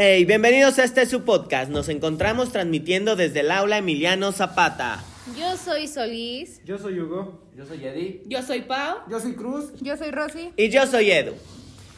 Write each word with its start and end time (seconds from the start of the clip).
Hey, 0.00 0.24
bienvenidos 0.24 0.78
a 0.78 0.84
este 0.84 1.06
su 1.06 1.24
podcast. 1.24 1.72
Nos 1.72 1.88
encontramos 1.88 2.52
transmitiendo 2.52 3.16
desde 3.16 3.40
el 3.40 3.50
aula 3.50 3.78
Emiliano 3.78 4.30
Zapata. 4.30 5.02
Yo 5.36 5.56
soy 5.56 5.88
Solís. 5.88 6.60
Yo 6.64 6.78
soy 6.78 7.00
Hugo. 7.00 7.42
Yo 7.56 7.66
soy 7.66 7.84
Eddie. 7.84 8.22
Yo 8.26 8.40
soy 8.44 8.62
Pau. 8.62 8.98
Yo 9.10 9.18
soy 9.18 9.34
Cruz. 9.34 9.72
Yo 9.80 9.96
soy 9.96 10.12
Rosy. 10.12 10.52
Y 10.56 10.68
yo 10.68 10.86
soy 10.86 11.10
Edu. 11.10 11.32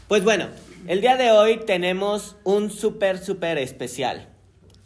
Pues 0.09 0.25
bueno, 0.25 0.49
el 0.87 1.03
día 1.03 1.19
de 1.19 1.31
hoy 1.31 1.61
tenemos 1.67 2.37
un 2.43 2.71
súper, 2.71 3.19
súper 3.19 3.59
especial. 3.59 4.29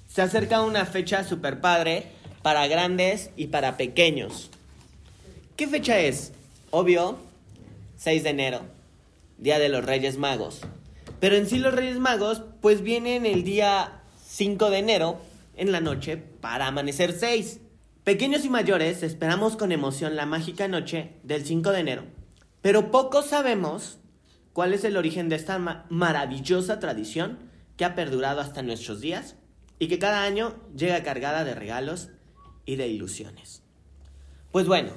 Se 0.09 0.21
acerca 0.21 0.63
una 0.63 0.85
fecha 0.85 1.23
súper 1.23 1.61
padre 1.61 2.07
para 2.43 2.67
grandes 2.67 3.31
y 3.37 3.47
para 3.47 3.77
pequeños. 3.77 4.51
¿Qué 5.55 5.69
fecha 5.69 6.01
es? 6.01 6.33
Obvio, 6.73 7.19
6 7.97 8.25
de 8.25 8.31
enero, 8.31 8.63
Día 9.39 9.61
de 9.61 9.69
los 9.69 9.85
Reyes 9.85 10.19
Magos. 10.19 10.63
Pero 11.21 11.37
en 11.37 11.47
sí 11.49 11.59
los 11.59 11.75
Reyes 11.75 11.99
Magos 11.99 12.43
pues 12.61 12.83
vienen 12.83 13.27
el 13.27 13.45
día 13.45 14.03
5 14.27 14.71
de 14.71 14.79
enero 14.79 15.19
en 15.57 15.73
la 15.73 15.81
noche 15.81 16.17
para 16.17 16.67
amanecer 16.67 17.13
6. 17.13 17.61
Pequeños 18.05 18.45
y 18.45 18.51
mayores 18.51 19.03
esperamos 19.03 19.57
con 19.57 19.73
emoción 19.73 20.17
la 20.17 20.27
mágica 20.27 20.69
noche 20.69 21.13
del 21.23 21.45
5 21.45 21.73
de 21.73 21.81
enero. 21.81 22.05
Pero 22.61 22.91
pocos 22.91 23.27
sabemos 23.27 23.99
cuál 24.53 24.75
es 24.75 24.85
el 24.85 24.97
origen 24.97 25.29
de 25.29 25.37
esta 25.37 25.59
ma- 25.59 25.87
maravillosa 25.89 26.79
tradición 26.81 27.39
que 27.77 27.85
ha 27.85 27.95
perdurado 27.95 28.41
hasta 28.41 28.63
nuestros 28.63 29.01
días 29.01 29.37
y 29.79 29.89
que 29.89 29.99
cada 29.99 30.23
año 30.23 30.55
llega 30.77 31.03
cargada 31.03 31.45
de 31.45 31.55
regalos 31.55 32.11
y 32.67 32.77
de 32.77 32.89
ilusiones. 32.89 33.63
Pues 34.53 34.67
bueno, 34.67 34.93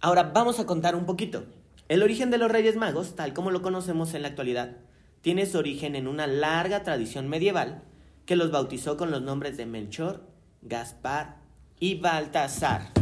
ahora 0.00 0.24
vamos 0.34 0.58
a 0.58 0.66
contar 0.66 0.96
un 0.96 1.06
poquito. 1.06 1.44
El 1.88 2.02
origen 2.02 2.30
de 2.30 2.38
los 2.38 2.50
Reyes 2.50 2.76
Magos, 2.76 3.14
tal 3.14 3.32
como 3.32 3.50
lo 3.50 3.62
conocemos 3.62 4.12
en 4.14 4.22
la 4.22 4.28
actualidad, 4.28 4.76
tiene 5.20 5.46
su 5.46 5.58
origen 5.58 5.96
en 5.96 6.06
una 6.08 6.26
larga 6.26 6.82
tradición 6.82 7.28
medieval 7.28 7.82
que 8.26 8.36
los 8.36 8.50
bautizó 8.50 8.96
con 8.96 9.10
los 9.10 9.22
nombres 9.22 9.56
de 9.56 9.66
Melchor, 9.66 10.22
Gaspar 10.62 11.36
y 11.80 11.96
Baltasar. 11.96 12.92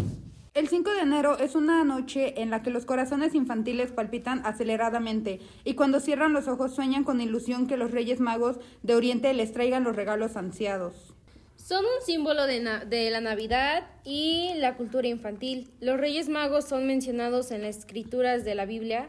El 0.55 0.69
5 0.69 0.91
de 0.95 1.01
enero 1.01 1.39
es 1.39 1.55
una 1.55 1.85
noche 1.85 2.41
en 2.41 2.49
la 2.51 2.63
que 2.63 2.71
los 2.71 2.87
corazones 2.87 3.35
infantiles 3.35 3.93
palpitan 3.93 4.41
aceleradamente 4.47 5.41
y 5.65 5.75
cuando 5.75 6.01
cierran 6.01 6.33
los 6.33 6.49
ojos 6.49 6.75
sueñan 6.75 7.05
con 7.05 7.21
ilusión 7.21 7.67
que 7.67 7.77
los 7.77 7.91
Reyes 7.91 8.21
Magos 8.21 8.59
de 8.83 8.95
Oriente 8.95 9.35
les 9.35 9.53
traigan 9.53 9.85
los 9.85 9.97
regalos 9.97 10.35
ansiados. 10.37 11.13
Son 11.57 11.85
un 11.85 12.07
símbolo 12.07 12.47
de, 12.47 12.61
na- 12.61 12.85
de 12.87 13.11
la 13.11 13.21
Navidad 13.21 13.87
y 14.05 14.53
la 14.57 14.77
cultura 14.77 15.09
infantil. 15.09 15.71
Los 15.81 15.99
Reyes 15.99 16.29
Magos 16.31 16.65
son 16.67 16.87
mencionados 16.87 17.51
en 17.51 17.61
las 17.63 17.77
escrituras 17.79 18.45
de 18.45 18.55
la 18.55 18.65
Biblia, 18.65 19.09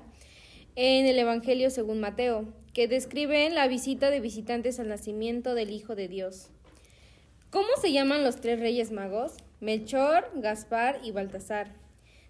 en 0.75 1.05
el 1.05 1.17
Evangelio 1.17 1.69
según 1.69 1.99
Mateo, 2.01 2.45
que 2.77 2.87
describen 2.87 3.55
la 3.55 3.67
visita 3.67 4.11
de 4.11 4.19
visitantes 4.19 4.79
al 4.79 4.87
nacimiento 4.87 5.55
del 5.55 5.71
Hijo 5.71 5.95
de 5.95 6.07
Dios. 6.07 6.51
¿Cómo 7.49 7.69
se 7.81 7.91
llaman 7.91 8.23
los 8.23 8.39
tres 8.39 8.59
Reyes 8.59 8.91
Magos? 8.91 9.37
Melchor, 9.59 10.29
Gaspar 10.35 10.99
y 11.03 11.09
Baltasar. 11.09 11.73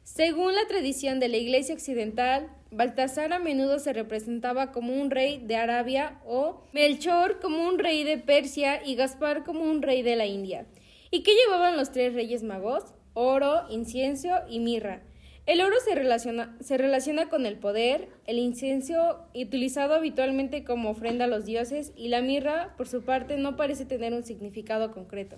Según 0.03 0.55
la 0.55 0.65
tradición 0.69 1.19
de 1.19 1.27
la 1.27 1.35
Iglesia 1.35 1.75
Occidental, 1.75 2.49
Baltasar 2.71 3.33
a 3.33 3.39
menudo 3.39 3.77
se 3.79 3.91
representaba 3.91 4.71
como 4.71 4.93
un 4.93 5.11
rey 5.11 5.43
de 5.45 5.57
Arabia 5.57 6.21
o 6.25 6.61
Melchor 6.71 7.41
como 7.41 7.67
un 7.67 7.77
rey 7.77 8.05
de 8.05 8.17
Persia 8.17 8.81
y 8.85 8.95
Gaspar 8.95 9.43
como 9.43 9.65
un 9.69 9.81
rey 9.81 10.01
de 10.01 10.15
la 10.15 10.27
India. 10.27 10.65
¿Y 11.11 11.23
qué 11.23 11.33
llevaban 11.35 11.75
los 11.75 11.91
tres 11.91 12.13
reyes 12.13 12.43
magos? 12.43 12.93
Oro, 13.13 13.65
incienso 13.69 14.29
y 14.47 14.61
mirra. 14.61 15.01
El 15.47 15.61
oro 15.61 15.77
se 15.83 15.95
relaciona, 15.95 16.57
se 16.59 16.77
relaciona 16.77 17.29
con 17.29 17.45
el 17.45 17.57
poder, 17.57 18.09
el 18.25 18.37
incienso 18.37 19.25
utilizado 19.33 19.93
habitualmente 19.93 20.65
como 20.65 20.89
ofrenda 20.89 21.23
a 21.23 21.29
los 21.29 21.45
dioses 21.45 21.93
y 21.95 22.09
la 22.09 22.21
mirra, 22.21 22.75
por 22.75 22.89
su 22.89 23.03
parte, 23.03 23.37
no 23.37 23.55
parece 23.55 23.85
tener 23.85 24.13
un 24.13 24.25
significado 24.25 24.91
concreto. 24.91 25.37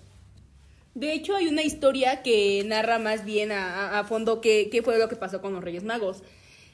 De 0.94 1.12
hecho, 1.12 1.36
hay 1.36 1.46
una 1.46 1.62
historia 1.62 2.24
que 2.24 2.64
narra 2.66 2.98
más 2.98 3.24
bien 3.24 3.52
a, 3.52 4.04
fondo 4.08 4.40
qué, 4.40 4.68
qué 4.68 4.82
fue 4.82 4.98
lo 4.98 5.08
que 5.08 5.14
pasó 5.14 5.40
con 5.40 5.52
los 5.52 5.62
Reyes 5.62 5.84
Magos. 5.84 6.24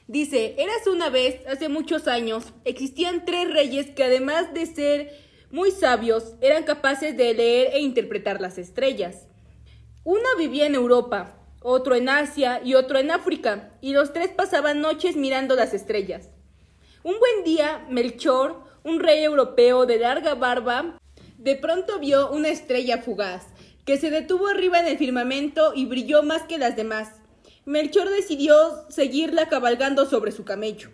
Dice, 0.07 0.55
érase 0.57 0.89
una 0.89 1.11
vez, 1.11 1.45
hace 1.45 1.69
muchos 1.69 2.07
años, 2.07 2.53
existían 2.65 3.23
tres 3.23 3.53
reyes 3.53 3.91
que 3.91 4.03
además 4.03 4.51
de 4.55 4.65
ser 4.65 5.11
muy 5.51 5.69
sabios, 5.69 6.33
eran 6.41 6.63
capaces 6.63 7.15
de 7.15 7.35
leer 7.35 7.69
e 7.73 7.81
interpretar 7.81 8.41
las 8.41 8.57
estrellas. 8.57 9.27
Uno 10.03 10.25
vivía 10.39 10.65
en 10.65 10.73
Europa, 10.73 11.36
otro 11.69 11.95
en 11.95 12.07
Asia 12.07 12.61
y 12.63 12.75
otro 12.75 12.97
en 12.97 13.11
África, 13.11 13.71
y 13.81 13.91
los 13.91 14.13
tres 14.13 14.29
pasaban 14.29 14.79
noches 14.79 15.17
mirando 15.17 15.53
las 15.55 15.73
estrellas. 15.73 16.29
Un 17.03 17.19
buen 17.19 17.43
día, 17.43 17.85
Melchor, 17.89 18.63
un 18.83 19.01
rey 19.01 19.21
europeo 19.21 19.85
de 19.85 19.99
larga 19.99 20.33
barba, 20.35 20.97
de 21.37 21.55
pronto 21.57 21.99
vio 21.99 22.31
una 22.31 22.47
estrella 22.47 22.99
fugaz, 22.99 23.47
que 23.85 23.97
se 23.97 24.09
detuvo 24.09 24.47
arriba 24.47 24.79
en 24.79 24.87
el 24.87 24.97
firmamento 24.97 25.73
y 25.75 25.85
brilló 25.85 26.23
más 26.23 26.43
que 26.43 26.57
las 26.57 26.77
demás. 26.77 27.09
Melchor 27.65 28.09
decidió 28.09 28.55
seguirla 28.89 29.49
cabalgando 29.49 30.05
sobre 30.05 30.31
su 30.31 30.45
camello. 30.45 30.89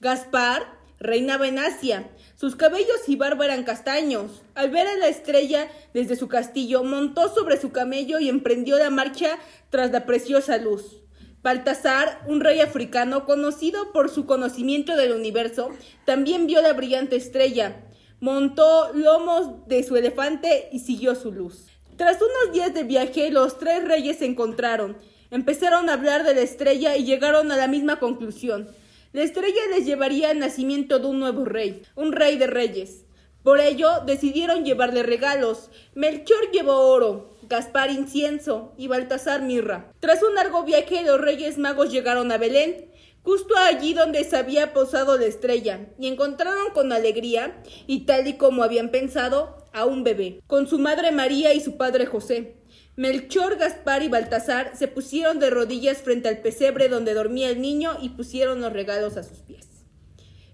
Gaspar 0.00 0.78
reinaba 0.98 1.48
en 1.48 1.58
Asia. 1.58 2.08
Sus 2.36 2.56
cabellos 2.56 3.08
y 3.08 3.16
barba 3.16 3.44
eran 3.44 3.64
castaños. 3.64 4.42
Al 4.54 4.70
ver 4.70 4.86
a 4.86 4.96
la 4.96 5.08
estrella 5.08 5.68
desde 5.94 6.16
su 6.16 6.28
castillo, 6.28 6.84
montó 6.84 7.32
sobre 7.34 7.60
su 7.60 7.72
camello 7.72 8.18
y 8.18 8.28
emprendió 8.28 8.78
la 8.78 8.90
marcha 8.90 9.38
tras 9.70 9.90
la 9.90 10.06
preciosa 10.06 10.58
luz. 10.58 11.02
Baltasar, 11.42 12.24
un 12.26 12.40
rey 12.40 12.60
africano 12.60 13.24
conocido 13.24 13.92
por 13.92 14.10
su 14.10 14.26
conocimiento 14.26 14.96
del 14.96 15.12
universo, 15.12 15.70
también 16.04 16.46
vio 16.46 16.60
la 16.60 16.72
brillante 16.72 17.16
estrella. 17.16 17.84
Montó 18.18 18.90
lomos 18.94 19.68
de 19.68 19.82
su 19.82 19.96
elefante 19.96 20.68
y 20.72 20.80
siguió 20.80 21.14
su 21.14 21.30
luz. 21.30 21.66
Tras 21.96 22.16
unos 22.16 22.52
días 22.52 22.74
de 22.74 22.84
viaje, 22.84 23.30
los 23.30 23.58
tres 23.58 23.84
reyes 23.84 24.18
se 24.18 24.26
encontraron. 24.26 24.96
Empezaron 25.30 25.88
a 25.88 25.94
hablar 25.94 26.24
de 26.24 26.34
la 26.34 26.40
estrella 26.40 26.96
y 26.96 27.04
llegaron 27.04 27.52
a 27.52 27.56
la 27.56 27.68
misma 27.68 27.98
conclusión. 27.98 28.68
La 29.16 29.22
estrella 29.22 29.62
les 29.70 29.86
llevaría 29.86 30.28
al 30.28 30.40
nacimiento 30.40 30.98
de 30.98 31.06
un 31.06 31.18
nuevo 31.18 31.46
rey, 31.46 31.80
un 31.94 32.12
rey 32.12 32.36
de 32.36 32.46
reyes. 32.46 33.06
Por 33.42 33.60
ello, 33.60 33.88
decidieron 34.04 34.66
llevarle 34.66 35.02
regalos. 35.02 35.70
Melchor 35.94 36.50
llevó 36.52 36.90
oro, 36.90 37.34
Gaspar 37.48 37.90
incienso 37.90 38.74
y 38.76 38.88
Baltasar 38.88 39.40
mirra. 39.40 39.90
Tras 40.00 40.22
un 40.22 40.34
largo 40.34 40.64
viaje, 40.64 41.02
los 41.02 41.18
reyes 41.18 41.56
magos 41.56 41.90
llegaron 41.90 42.30
a 42.30 42.36
Belén, 42.36 42.92
justo 43.22 43.56
allí 43.56 43.94
donde 43.94 44.22
se 44.22 44.36
había 44.36 44.74
posado 44.74 45.16
la 45.16 45.24
estrella, 45.24 45.88
y 45.98 46.08
encontraron 46.08 46.74
con 46.74 46.92
alegría, 46.92 47.62
y 47.86 48.00
tal 48.00 48.26
y 48.26 48.34
como 48.34 48.64
habían 48.64 48.90
pensado, 48.90 49.64
a 49.72 49.86
un 49.86 50.04
bebé, 50.04 50.42
con 50.46 50.68
su 50.68 50.78
madre 50.78 51.10
María 51.10 51.54
y 51.54 51.60
su 51.60 51.78
padre 51.78 52.04
José. 52.04 52.56
Melchor, 52.96 53.58
Gaspar 53.58 54.02
y 54.02 54.08
Baltasar 54.08 54.74
se 54.74 54.88
pusieron 54.88 55.38
de 55.38 55.50
rodillas 55.50 55.98
frente 55.98 56.28
al 56.28 56.38
pesebre 56.38 56.88
donde 56.88 57.12
dormía 57.12 57.50
el 57.50 57.60
niño 57.60 57.98
y 58.00 58.08
pusieron 58.08 58.62
los 58.62 58.72
regalos 58.72 59.18
a 59.18 59.22
sus 59.22 59.40
pies. 59.40 59.66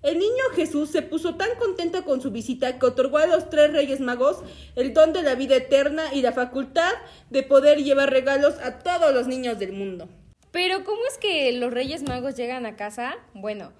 El 0.02 0.18
niño 0.18 0.42
Jesús 0.56 0.90
se 0.90 1.02
puso 1.02 1.36
tan 1.36 1.56
contento 1.56 2.04
con 2.04 2.20
su 2.20 2.32
visita 2.32 2.80
que 2.80 2.86
otorgó 2.86 3.18
a 3.18 3.26
los 3.26 3.48
tres 3.48 3.72
reyes 3.72 4.00
magos 4.00 4.42
el 4.74 4.92
don 4.92 5.12
de 5.12 5.22
la 5.22 5.36
vida 5.36 5.54
eterna 5.54 6.12
y 6.12 6.22
la 6.22 6.32
facultad 6.32 6.90
de 7.30 7.44
poder 7.44 7.84
llevar 7.84 8.10
regalos 8.10 8.54
a 8.58 8.80
todos 8.80 9.14
los 9.14 9.28
niños 9.28 9.60
del 9.60 9.72
mundo. 9.72 10.08
Pero 10.50 10.82
¿cómo 10.82 11.00
es 11.08 11.18
que 11.18 11.52
los 11.52 11.72
Reyes 11.72 12.02
Magos 12.02 12.34
llegan 12.34 12.66
a 12.66 12.76
casa? 12.76 13.14
Bueno, 13.32 13.72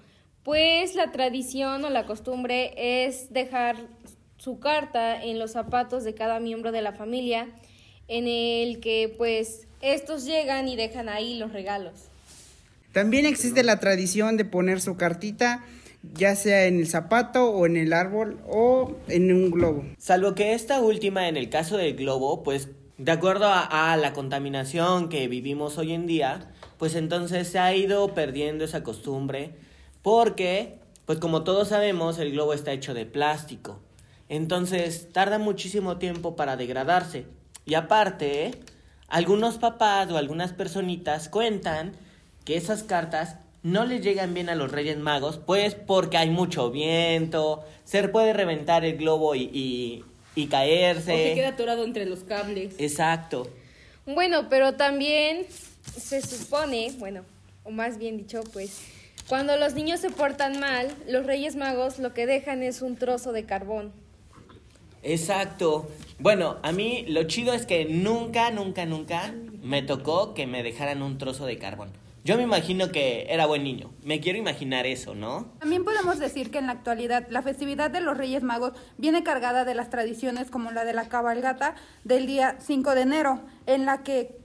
pues 0.43 0.95
la 0.95 1.11
tradición 1.11 1.83
o 1.83 1.89
la 1.89 2.05
costumbre 2.05 2.73
es 2.77 3.31
dejar 3.33 3.75
su 4.37 4.59
carta 4.59 5.21
en 5.21 5.37
los 5.37 5.51
zapatos 5.51 6.03
de 6.03 6.15
cada 6.15 6.39
miembro 6.39 6.71
de 6.71 6.81
la 6.81 6.93
familia, 6.93 7.49
en 8.07 8.27
el 8.27 8.79
que 8.79 9.13
pues 9.17 9.67
estos 9.81 10.25
llegan 10.25 10.67
y 10.67 10.75
dejan 10.75 11.09
ahí 11.09 11.37
los 11.37 11.51
regalos. 11.53 11.93
También 12.91 13.25
existe 13.25 13.63
la 13.63 13.79
tradición 13.79 14.37
de 14.37 14.45
poner 14.45 14.79
su 14.79 14.97
cartita, 14.97 15.65
ya 16.13 16.35
sea 16.35 16.65
en 16.65 16.79
el 16.79 16.87
zapato 16.87 17.49
o 17.49 17.65
en 17.65 17.75
el 17.75 17.91
árbol 17.91 18.39
o 18.47 18.95
en 19.07 19.33
un 19.33 19.51
globo. 19.51 19.83
Salvo 19.97 20.35
que 20.35 20.53
esta 20.53 20.79
última, 20.79 21.27
en 21.27 21.37
el 21.37 21.49
caso 21.49 21.77
del 21.77 21.95
globo, 21.95 22.43
pues 22.43 22.69
de 22.97 23.11
acuerdo 23.11 23.47
a, 23.47 23.91
a 23.91 23.97
la 23.97 24.13
contaminación 24.13 25.09
que 25.09 25.27
vivimos 25.27 25.77
hoy 25.77 25.93
en 25.93 26.05
día, 26.05 26.51
pues 26.77 26.95
entonces 26.95 27.47
se 27.47 27.59
ha 27.59 27.75
ido 27.75 28.13
perdiendo 28.13 28.63
esa 28.63 28.83
costumbre 28.83 29.51
porque, 30.03 30.79
pues 31.05 31.17
como 31.17 31.43
todos 31.43 31.69
sabemos, 31.69 32.19
el 32.19 32.31
globo 32.31 32.53
está 32.53 32.73
hecho 32.73 32.93
de 32.93 33.05
plástico. 33.05 33.79
Entonces 34.29 35.09
tarda 35.11 35.39
muchísimo 35.39 35.97
tiempo 35.97 36.35
para 36.35 36.57
degradarse. 36.57 37.25
Y 37.65 37.75
aparte, 37.75 38.51
algunos 39.07 39.57
papás 39.57 40.09
o 40.11 40.17
algunas 40.17 40.53
personitas 40.53 41.29
cuentan 41.29 41.93
que 42.45 42.57
esas 42.57 42.83
cartas 42.83 43.37
no 43.61 43.85
les 43.85 44.01
llegan 44.01 44.33
bien 44.33 44.49
a 44.49 44.55
los 44.55 44.71
Reyes 44.71 44.97
Magos, 44.97 45.39
pues 45.45 45.75
porque 45.75 46.17
hay 46.17 46.29
mucho 46.29 46.69
viento, 46.71 47.63
se 47.85 48.05
puede 48.09 48.33
reventar 48.33 48.83
el 48.83 48.97
globo 48.97 49.35
y, 49.35 49.43
y, 49.53 50.03
y 50.35 50.47
O 50.47 50.49
caerse. 50.49 51.29
se 51.29 51.33
queda 51.35 51.49
atorado 51.49 51.85
entre 51.85 52.05
los 52.05 52.25
cables. 52.25 52.75
Exacto. 52.77 53.49
Bueno, 54.05 54.49
pero 54.49 54.73
también 54.73 55.45
se 55.97 56.21
supone, 56.21 56.91
bueno, 56.97 57.23
o 57.63 57.71
más 57.71 57.97
bien 57.97 58.17
dicho, 58.17 58.41
pues, 58.51 58.81
cuando 59.29 59.55
los 59.55 59.73
niños 59.73 60.01
se 60.01 60.09
portan 60.09 60.59
mal, 60.59 60.93
los 61.07 61.25
Reyes 61.25 61.55
Magos 61.55 61.99
lo 61.99 62.13
que 62.13 62.25
dejan 62.25 62.63
es 62.63 62.81
un 62.81 62.97
trozo 62.97 63.31
de 63.31 63.45
carbón. 63.45 63.93
Exacto. 65.03 65.89
Bueno, 66.19 66.57
a 66.63 66.71
mí 66.71 67.05
lo 67.07 67.23
chido 67.23 67.53
es 67.53 67.65
que 67.65 67.85
nunca, 67.85 68.49
nunca, 68.51 68.85
nunca 68.85 69.33
me 69.61 69.81
tocó 69.81 70.33
que 70.33 70.47
me 70.47 70.63
dejaran 70.63 71.01
un 71.01 71.17
trozo 71.17 71.45
de 71.45 71.57
carbón. 71.57 71.91
Yo 72.25 72.37
me 72.37 72.43
imagino 72.43 72.89
que 72.89 73.25
era 73.27 73.45
buen 73.45 73.65
niño. 73.65 73.91
Me 74.01 74.21
quiero 74.21 74.39
imaginar 74.39 74.85
eso, 74.85 75.13
¿no? 75.13 75.47
También 75.59 75.83
podemos 75.83 76.19
decir 76.19 76.51
que 76.51 76.59
en 76.59 76.67
la 76.67 76.71
actualidad 76.71 77.27
la 77.29 77.41
festividad 77.41 77.91
de 77.91 77.99
los 77.99 78.17
Reyes 78.17 78.43
Magos 78.43 78.71
viene 78.97 79.23
cargada 79.23 79.65
de 79.65 79.75
las 79.75 79.89
tradiciones 79.89 80.49
como 80.49 80.71
la 80.71 80.85
de 80.85 80.93
la 80.93 81.09
cabalgata 81.09 81.75
del 82.05 82.25
día 82.25 82.55
5 82.59 82.95
de 82.95 83.01
enero, 83.01 83.41
en 83.65 83.85
la 83.85 84.03
que 84.03 84.37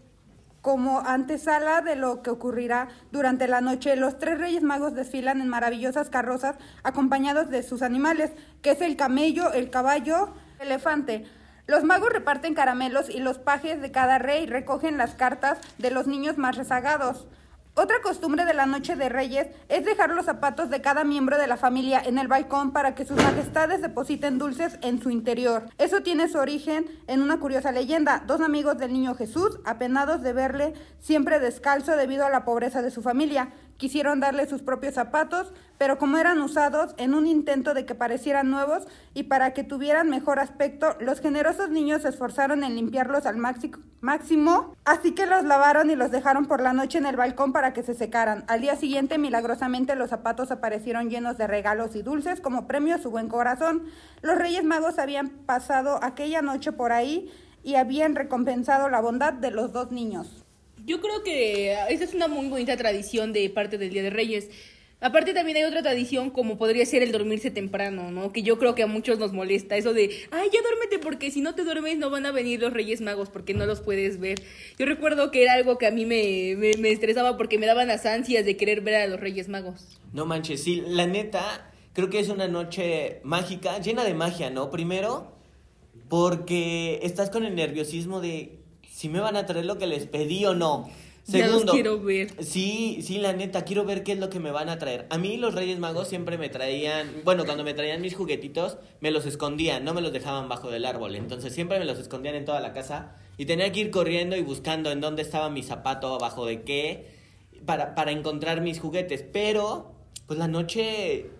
como 0.61 0.99
antesala 0.99 1.81
de 1.81 1.95
lo 1.95 2.21
que 2.23 2.31
ocurrirá 2.31 2.89
durante 3.13 3.47
la 3.47 3.61
noche, 3.61 3.95
los 3.95 4.19
tres 4.19 4.39
Reyes 4.39 4.65
Magos 4.65 4.95
desfilan 4.95 5.41
en 5.41 5.47
maravillosas 5.47 6.11
carrozas 6.11 6.57
acompañados 6.83 7.49
de 7.49 7.63
sus 7.63 7.83
animales, 7.83 8.33
que 8.61 8.73
es 8.73 8.81
el 8.81 8.97
camello, 8.97 9.53
el 9.53 9.71
caballo, 9.71 10.35
elefante. 10.61 11.27
Los 11.67 11.85
magos 11.85 12.11
reparten 12.13 12.55
caramelos 12.55 13.11
y 13.11 13.21
los 13.21 13.39
pajes 13.39 13.81
de 13.81 13.91
cada 13.91 14.19
rey 14.19 14.47
recogen 14.47 14.97
las 14.97 15.15
cartas 15.15 15.59
de 15.79 15.91
los 15.91 16.07
niños 16.07 16.39
más 16.39 16.57
rezagados. 16.57 17.27
Otra 17.81 18.01
costumbre 18.03 18.45
de 18.45 18.55
la 18.55 18.67
Noche 18.67 18.97
de 18.97 19.09
Reyes 19.09 19.47
es 19.69 19.85
dejar 19.85 20.11
los 20.11 20.27
zapatos 20.27 20.69
de 20.69 20.81
cada 20.81 21.05
miembro 21.05 21.39
de 21.39 21.47
la 21.47 21.57
familia 21.57 22.03
en 22.05 22.19
el 22.19 22.27
balcón 22.27 22.73
para 22.73 22.97
que 22.97 23.05
sus 23.05 23.17
majestades 23.23 23.81
depositen 23.81 24.37
dulces 24.37 24.81
en 24.83 25.01
su 25.01 25.11
interior. 25.11 25.63
Eso 25.79 26.03
tiene 26.03 26.27
su 26.27 26.39
origen 26.39 26.87
en 27.07 27.23
una 27.23 27.39
curiosa 27.39 27.71
leyenda. 27.71 28.25
Dos 28.27 28.41
amigos 28.41 28.79
del 28.79 28.93
niño 28.93 29.15
Jesús, 29.15 29.61
apenados 29.65 30.23
de 30.23 30.33
verle 30.33 30.75
siempre 30.99 31.39
descalzo 31.39 31.97
debido 31.97 32.27
a 32.27 32.31
la 32.31 32.45
pobreza 32.45 32.83
de 32.83 32.91
su 32.91 33.01
familia, 33.01 33.53
quisieron 33.79 34.21
darle 34.21 34.47
sus 34.47 34.61
propios 34.63 34.95
zapatos, 34.95 35.55
pero 35.79 35.97
como 35.99 36.19
eran 36.19 36.43
usados 36.43 36.95
en 36.99 37.15
un 37.15 37.27
intento 37.27 37.73
de 37.73 37.87
que 37.87 37.95
parecieran 37.95 38.51
nuevos 38.51 38.87
y 39.15 39.23
para 39.23 39.55
que 39.55 39.65
tuvieran 39.65 40.11
mejor 40.11 40.41
aspecto, 40.41 40.97
los 41.01 41.21
generosos 41.21 41.71
niños 41.71 42.03
se 42.03 42.09
esforzaron 42.09 42.65
en 42.65 42.75
limpiarlos 42.75 43.25
al 43.25 43.37
máxi- 43.37 43.81
máximo, 44.01 44.75
así 44.85 45.13
que 45.13 45.27
los 45.27 45.45
lavaron 45.45 45.91
y 45.91 45.97
los 45.97 46.11
dejaron 46.11 46.47
por 46.47 46.61
la 46.61 46.73
noche 46.73 46.99
en 46.99 47.07
el 47.07 47.17
balcón 47.17 47.53
para 47.53 47.73
que 47.73 47.85
se 47.85 47.95
secaran. 47.95 48.45
Al 48.49 48.61
día 48.61 48.75
siguiente, 48.75 49.17
milagrosamente, 49.17 49.95
los 49.95 50.11
zapatos 50.11 50.51
aparecieron 50.51 51.09
llenos 51.09 51.39
de 51.39 51.47
regalos 51.47 51.95
y 51.95 52.03
dulces 52.03 52.41
como 52.41 52.67
premio 52.67 52.97
a 52.97 52.99
su 52.99 53.11
buen 53.11 53.29
corazón. 53.29 53.85
Los 54.23 54.37
Reyes 54.37 54.65
Magos 54.65 54.99
habían 54.99 55.29
pasado 55.29 56.01
aquella 56.03 56.43
noche 56.43 56.73
por 56.73 56.91
ahí 56.91 57.33
y 57.63 57.77
habían 57.77 58.17
recompensado 58.17 58.89
la 58.89 59.01
bondad 59.01 59.33
de 59.33 59.53
los 59.53 59.73
dos 59.73 59.93
niños. 59.93 60.45
Yo 60.89 61.03
creo 61.03 61.23
que 61.23 61.73
esa 61.91 62.05
es 62.05 62.15
una 62.15 62.29
muy 62.29 62.49
bonita 62.49 62.75
tradición 62.79 63.35
de 63.35 63.51
parte 63.51 63.77
del 63.77 63.91
Día 63.91 64.03
de 64.03 64.09
Reyes. 64.09 64.49
Aparte 65.03 65.35
también 65.35 65.59
hay 65.59 65.65
otra 65.65 65.83
tradición 65.83 66.31
como 66.31 66.57
podría 66.57 66.87
ser 66.87 67.03
el 67.03 67.13
dormirse 67.13 67.51
temprano, 67.51 68.11
¿no? 68.11 68.33
Que 68.33 68.43
yo 68.43 68.59
creo 68.59 68.75
que 68.75 68.85
a 68.85 68.87
muchos 68.87 69.19
nos 69.19 69.35
molesta 69.35 69.77
eso 69.77 69.93
de, 69.93 70.11
ay, 70.31 70.49
ya 70.51 70.63
duérmete 70.63 70.99
porque 70.99 71.31
si 71.31 71.43
no 71.43 71.55
te 71.55 71.63
duermes 71.63 71.99
no 71.99 72.09
van 72.09 72.25
a 72.25 72.33
venir 72.33 72.61
los 72.63 72.73
Reyes 72.73 73.03
Magos 73.03 73.29
porque 73.29 73.53
no 73.53 73.67
los 73.67 73.83
puedes 73.83 74.19
ver. 74.19 74.41
Yo 74.79 74.87
recuerdo 74.87 75.31
que 75.31 75.43
era 75.43 75.53
algo 75.53 75.77
que 75.77 75.87
a 75.87 75.91
mí 75.91 76.07
me, 76.07 76.57
me, 76.57 76.73
me 76.79 76.91
estresaba 76.91 77.37
porque 77.37 77.59
me 77.59 77.67
daban 77.67 77.89
las 77.89 78.07
ansias 78.07 78.47
de 78.47 78.57
querer 78.57 78.81
ver 78.81 78.95
a 78.95 79.07
los 79.07 79.21
Reyes 79.21 79.49
Magos. 79.49 80.01
No 80.15 80.25
manches, 80.25 80.65
sí, 80.65 80.83
la 80.87 81.07
neta, 81.07 81.71
creo 81.93 82.09
que 82.09 82.19
es 82.19 82.31
una 82.31 82.49
noche 82.49 83.21
mágica, 83.25 83.79
llena 83.79 84.05
de 84.05 84.15
magia, 84.15 84.49
¿no? 84.49 84.71
Primero, 84.71 85.35
porque 86.09 86.99
estás 87.03 87.29
con 87.29 87.45
el 87.45 87.55
nerviosismo 87.55 88.23
de 88.23 88.59
si 88.99 89.09
me 89.09 89.21
van 89.21 89.37
a 89.37 89.47
traer 89.47 89.65
lo 89.65 89.79
que 89.79 89.87
les 89.87 90.07
pedí 90.07 90.45
o 90.45 90.57
no. 90.57 90.91
Ya 91.25 91.47
los 91.47 91.51
Segundo, 91.51 91.73
quiero 91.73 92.01
ver. 92.01 92.35
Sí, 92.43 92.99
sí, 93.01 93.19
la 93.19 93.33
neta, 93.33 93.63
quiero 93.63 93.85
ver 93.85 94.03
qué 94.03 94.11
es 94.11 94.19
lo 94.19 94.29
que 94.29 94.41
me 94.41 94.51
van 94.51 94.69
a 94.69 94.81
traer. 94.81 95.07
A 95.11 95.19
mí 95.19 95.37
los 95.37 95.55
Reyes 95.55 95.79
Magos 95.79 96.09
siempre 96.09 96.37
me 96.37 96.49
traían, 96.49 97.09
bueno, 97.23 97.45
cuando 97.45 97.63
me 97.63 97.75
traían 97.75 98.01
mis 98.01 98.17
juguetitos, 98.17 98.77
me 99.01 99.13
los 99.13 99.25
escondían, 99.25 99.85
no 99.85 99.95
me 99.95 100.01
los 100.01 100.13
dejaban 100.13 100.49
bajo 100.49 100.69
del 100.69 100.85
árbol. 100.85 101.15
Entonces 101.15 101.55
siempre 101.55 101.79
me 101.79 101.85
los 101.85 102.01
escondían 102.01 102.35
en 102.35 102.45
toda 102.45 102.59
la 102.59 102.73
casa 102.73 103.15
y 103.37 103.47
tenía 103.47 103.71
que 103.71 103.79
ir 103.79 103.93
corriendo 103.93 104.35
y 104.35 104.43
buscando 104.43 104.91
en 104.91 105.01
dónde 105.01 105.23
estaba 105.23 105.49
mi 105.49 105.63
zapato, 105.63 106.13
abajo 106.13 106.45
de 106.45 106.63
qué, 106.63 107.07
para, 107.67 107.95
para 107.95 108.11
encontrar 108.11 108.63
mis 108.63 108.81
juguetes. 108.81 109.25
Pero, 109.33 109.93
pues 110.27 110.41
la 110.41 110.49
noche 110.49 111.31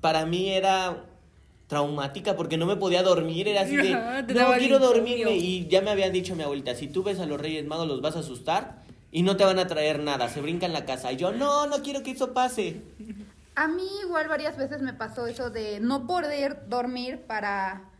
para 0.00 0.24
mí 0.24 0.48
era 0.48 1.04
traumática 1.68 2.34
porque 2.34 2.56
no 2.56 2.66
me 2.66 2.76
podía 2.76 3.02
dormir, 3.02 3.46
era 3.46 3.60
así 3.60 3.76
de, 3.76 3.90
no 3.94 4.24
quiero 4.24 4.76
insomnio". 4.76 4.78
dormirme 4.80 5.36
y 5.36 5.68
ya 5.68 5.80
me 5.82 5.90
habían 5.90 6.12
dicho 6.12 6.34
mi 6.34 6.42
abuelita, 6.42 6.74
si 6.74 6.88
tú 6.88 7.04
ves 7.04 7.20
a 7.20 7.26
los 7.26 7.40
Reyes 7.40 7.66
Magos 7.66 7.86
los 7.86 8.00
vas 8.00 8.16
a 8.16 8.20
asustar 8.20 8.82
y 9.12 9.22
no 9.22 9.36
te 9.36 9.44
van 9.44 9.58
a 9.58 9.66
traer 9.66 10.00
nada, 10.00 10.28
se 10.28 10.40
brincan 10.40 10.72
la 10.72 10.84
casa. 10.84 11.12
Y 11.12 11.16
yo, 11.16 11.32
no, 11.32 11.66
no 11.66 11.82
quiero 11.82 12.02
que 12.02 12.10
eso 12.10 12.34
pase. 12.34 12.82
A 13.54 13.68
mí 13.68 13.86
igual 14.02 14.28
varias 14.28 14.56
veces 14.56 14.82
me 14.82 14.92
pasó 14.92 15.26
eso 15.26 15.50
de 15.50 15.80
no 15.80 16.06
poder 16.06 16.68
dormir 16.68 17.22
para 17.26 17.90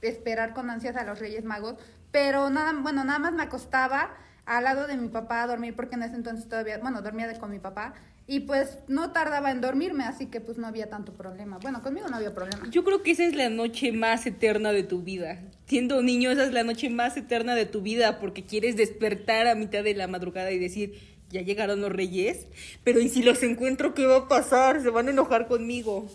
esperar 0.00 0.54
con 0.54 0.70
ansias 0.70 0.96
a 0.96 1.04
los 1.04 1.18
Reyes 1.18 1.44
Magos, 1.44 1.76
pero 2.10 2.50
nada, 2.50 2.72
bueno, 2.80 3.04
nada 3.04 3.18
más 3.18 3.32
me 3.32 3.42
acostaba 3.42 4.14
al 4.46 4.64
lado 4.64 4.86
de 4.86 4.96
mi 4.96 5.08
papá 5.08 5.42
a 5.42 5.46
dormir 5.46 5.74
porque 5.74 5.94
en 5.94 6.02
ese 6.02 6.16
entonces 6.16 6.48
todavía, 6.48 6.78
bueno, 6.78 7.00
dormía 7.00 7.38
con 7.38 7.50
mi 7.50 7.58
papá 7.58 7.94
y 8.26 8.40
pues 8.40 8.78
no 8.88 9.12
tardaba 9.12 9.50
en 9.50 9.60
dormirme, 9.60 10.04
así 10.04 10.26
que 10.26 10.40
pues 10.40 10.56
no 10.56 10.66
había 10.66 10.88
tanto 10.88 11.12
problema. 11.12 11.58
Bueno, 11.58 11.82
conmigo 11.82 12.08
no 12.08 12.16
había 12.16 12.32
problema. 12.32 12.68
Yo 12.70 12.82
creo 12.82 13.02
que 13.02 13.10
esa 13.10 13.24
es 13.24 13.34
la 13.34 13.50
noche 13.50 13.92
más 13.92 14.26
eterna 14.26 14.72
de 14.72 14.82
tu 14.82 15.02
vida. 15.02 15.42
Siendo 15.66 16.02
niño, 16.02 16.30
esa 16.30 16.44
es 16.44 16.52
la 16.52 16.64
noche 16.64 16.88
más 16.88 17.16
eterna 17.16 17.54
de 17.54 17.66
tu 17.66 17.82
vida 17.82 18.20
porque 18.20 18.44
quieres 18.44 18.76
despertar 18.76 19.46
a 19.46 19.54
mitad 19.54 19.84
de 19.84 19.94
la 19.94 20.06
madrugada 20.06 20.52
y 20.52 20.58
decir, 20.58 20.94
ya 21.30 21.42
llegaron 21.42 21.80
los 21.80 21.92
reyes, 21.92 22.46
pero 22.82 23.00
¿y 23.00 23.08
si 23.08 23.22
los 23.22 23.42
encuentro 23.42 23.92
qué 23.92 24.06
va 24.06 24.18
a 24.18 24.28
pasar? 24.28 24.80
Se 24.80 24.88
van 24.88 25.08
a 25.08 25.10
enojar 25.10 25.46
conmigo. 25.46 26.06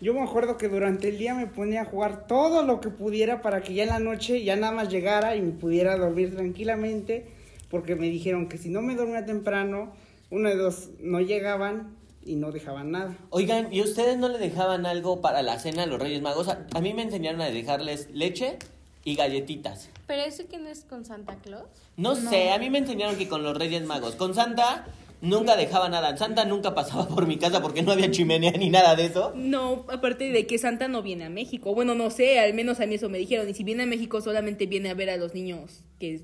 Yo 0.00 0.12
me 0.12 0.20
acuerdo 0.20 0.58
que 0.58 0.68
durante 0.68 1.08
el 1.08 1.18
día 1.18 1.34
me 1.34 1.46
ponía 1.46 1.82
a 1.82 1.84
jugar 1.86 2.26
todo 2.26 2.62
lo 2.62 2.80
que 2.80 2.90
pudiera 2.90 3.40
para 3.40 3.62
que 3.62 3.72
ya 3.72 3.84
en 3.84 3.88
la 3.88 4.00
noche 4.00 4.44
ya 4.44 4.54
nada 4.56 4.72
más 4.72 4.90
llegara 4.90 5.34
y 5.34 5.40
me 5.40 5.52
pudiera 5.52 5.96
dormir 5.96 6.34
tranquilamente, 6.34 7.26
porque 7.70 7.94
me 7.94 8.10
dijeron 8.10 8.48
que 8.48 8.58
si 8.58 8.68
no 8.68 8.82
me 8.82 8.96
dormía 8.96 9.24
temprano, 9.24 9.94
uno 10.34 10.48
de 10.48 10.56
dos 10.56 10.90
no 10.98 11.20
llegaban 11.20 11.96
y 12.24 12.34
no 12.34 12.50
dejaban 12.50 12.90
nada. 12.90 13.16
Oigan, 13.30 13.72
¿y 13.72 13.82
ustedes 13.82 14.18
no 14.18 14.28
le 14.28 14.38
dejaban 14.38 14.84
algo 14.84 15.20
para 15.20 15.42
la 15.42 15.60
cena 15.60 15.84
a 15.84 15.86
los 15.86 16.00
Reyes 16.00 16.22
Magos? 16.22 16.48
A, 16.48 16.66
a 16.74 16.80
mí 16.80 16.92
me 16.92 17.02
enseñaron 17.02 17.40
a 17.40 17.46
dejarles 17.46 18.10
leche 18.10 18.58
y 19.04 19.14
galletitas. 19.14 19.90
¿Pero 20.08 20.22
eso 20.22 20.42
quién 20.50 20.66
es 20.66 20.84
con 20.84 21.04
Santa 21.04 21.36
Claus? 21.36 21.68
No, 21.96 22.16
sé, 22.16 22.50
a 22.50 22.58
mí 22.58 22.68
me 22.68 22.78
enseñaron 22.78 23.16
que 23.16 23.28
con 23.28 23.44
los 23.44 23.56
Reyes 23.56 23.84
Magos, 23.84 24.16
con 24.16 24.34
Santa 24.34 24.86
nunca 25.20 25.56
dejaba 25.56 25.88
nada. 25.88 26.16
Santa 26.16 26.44
nunca 26.44 26.74
pasaba 26.74 27.06
por 27.06 27.28
mi 27.28 27.36
casa 27.36 27.62
porque 27.62 27.82
no 27.82 27.92
había 27.92 28.10
chimenea 28.10 28.52
ni 28.52 28.70
nada 28.70 28.96
de 28.96 29.06
eso. 29.06 29.32
No, 29.36 29.86
aparte 29.88 30.32
de 30.32 30.46
que 30.48 30.58
Santa 30.58 30.88
no 30.88 31.02
viene 31.02 31.26
a 31.26 31.30
México. 31.30 31.76
Bueno, 31.76 31.94
no 31.94 32.10
sé, 32.10 32.40
al 32.40 32.54
menos 32.54 32.80
a 32.80 32.86
mí 32.86 32.96
eso 32.96 33.08
me 33.08 33.18
dijeron. 33.18 33.48
Y 33.48 33.54
si 33.54 33.62
viene 33.62 33.84
a 33.84 33.86
México 33.86 34.20
solamente 34.20 34.66
viene 34.66 34.90
a 34.90 34.94
ver 34.94 35.10
a 35.10 35.16
los 35.16 35.32
niños 35.32 35.84
que 36.00 36.22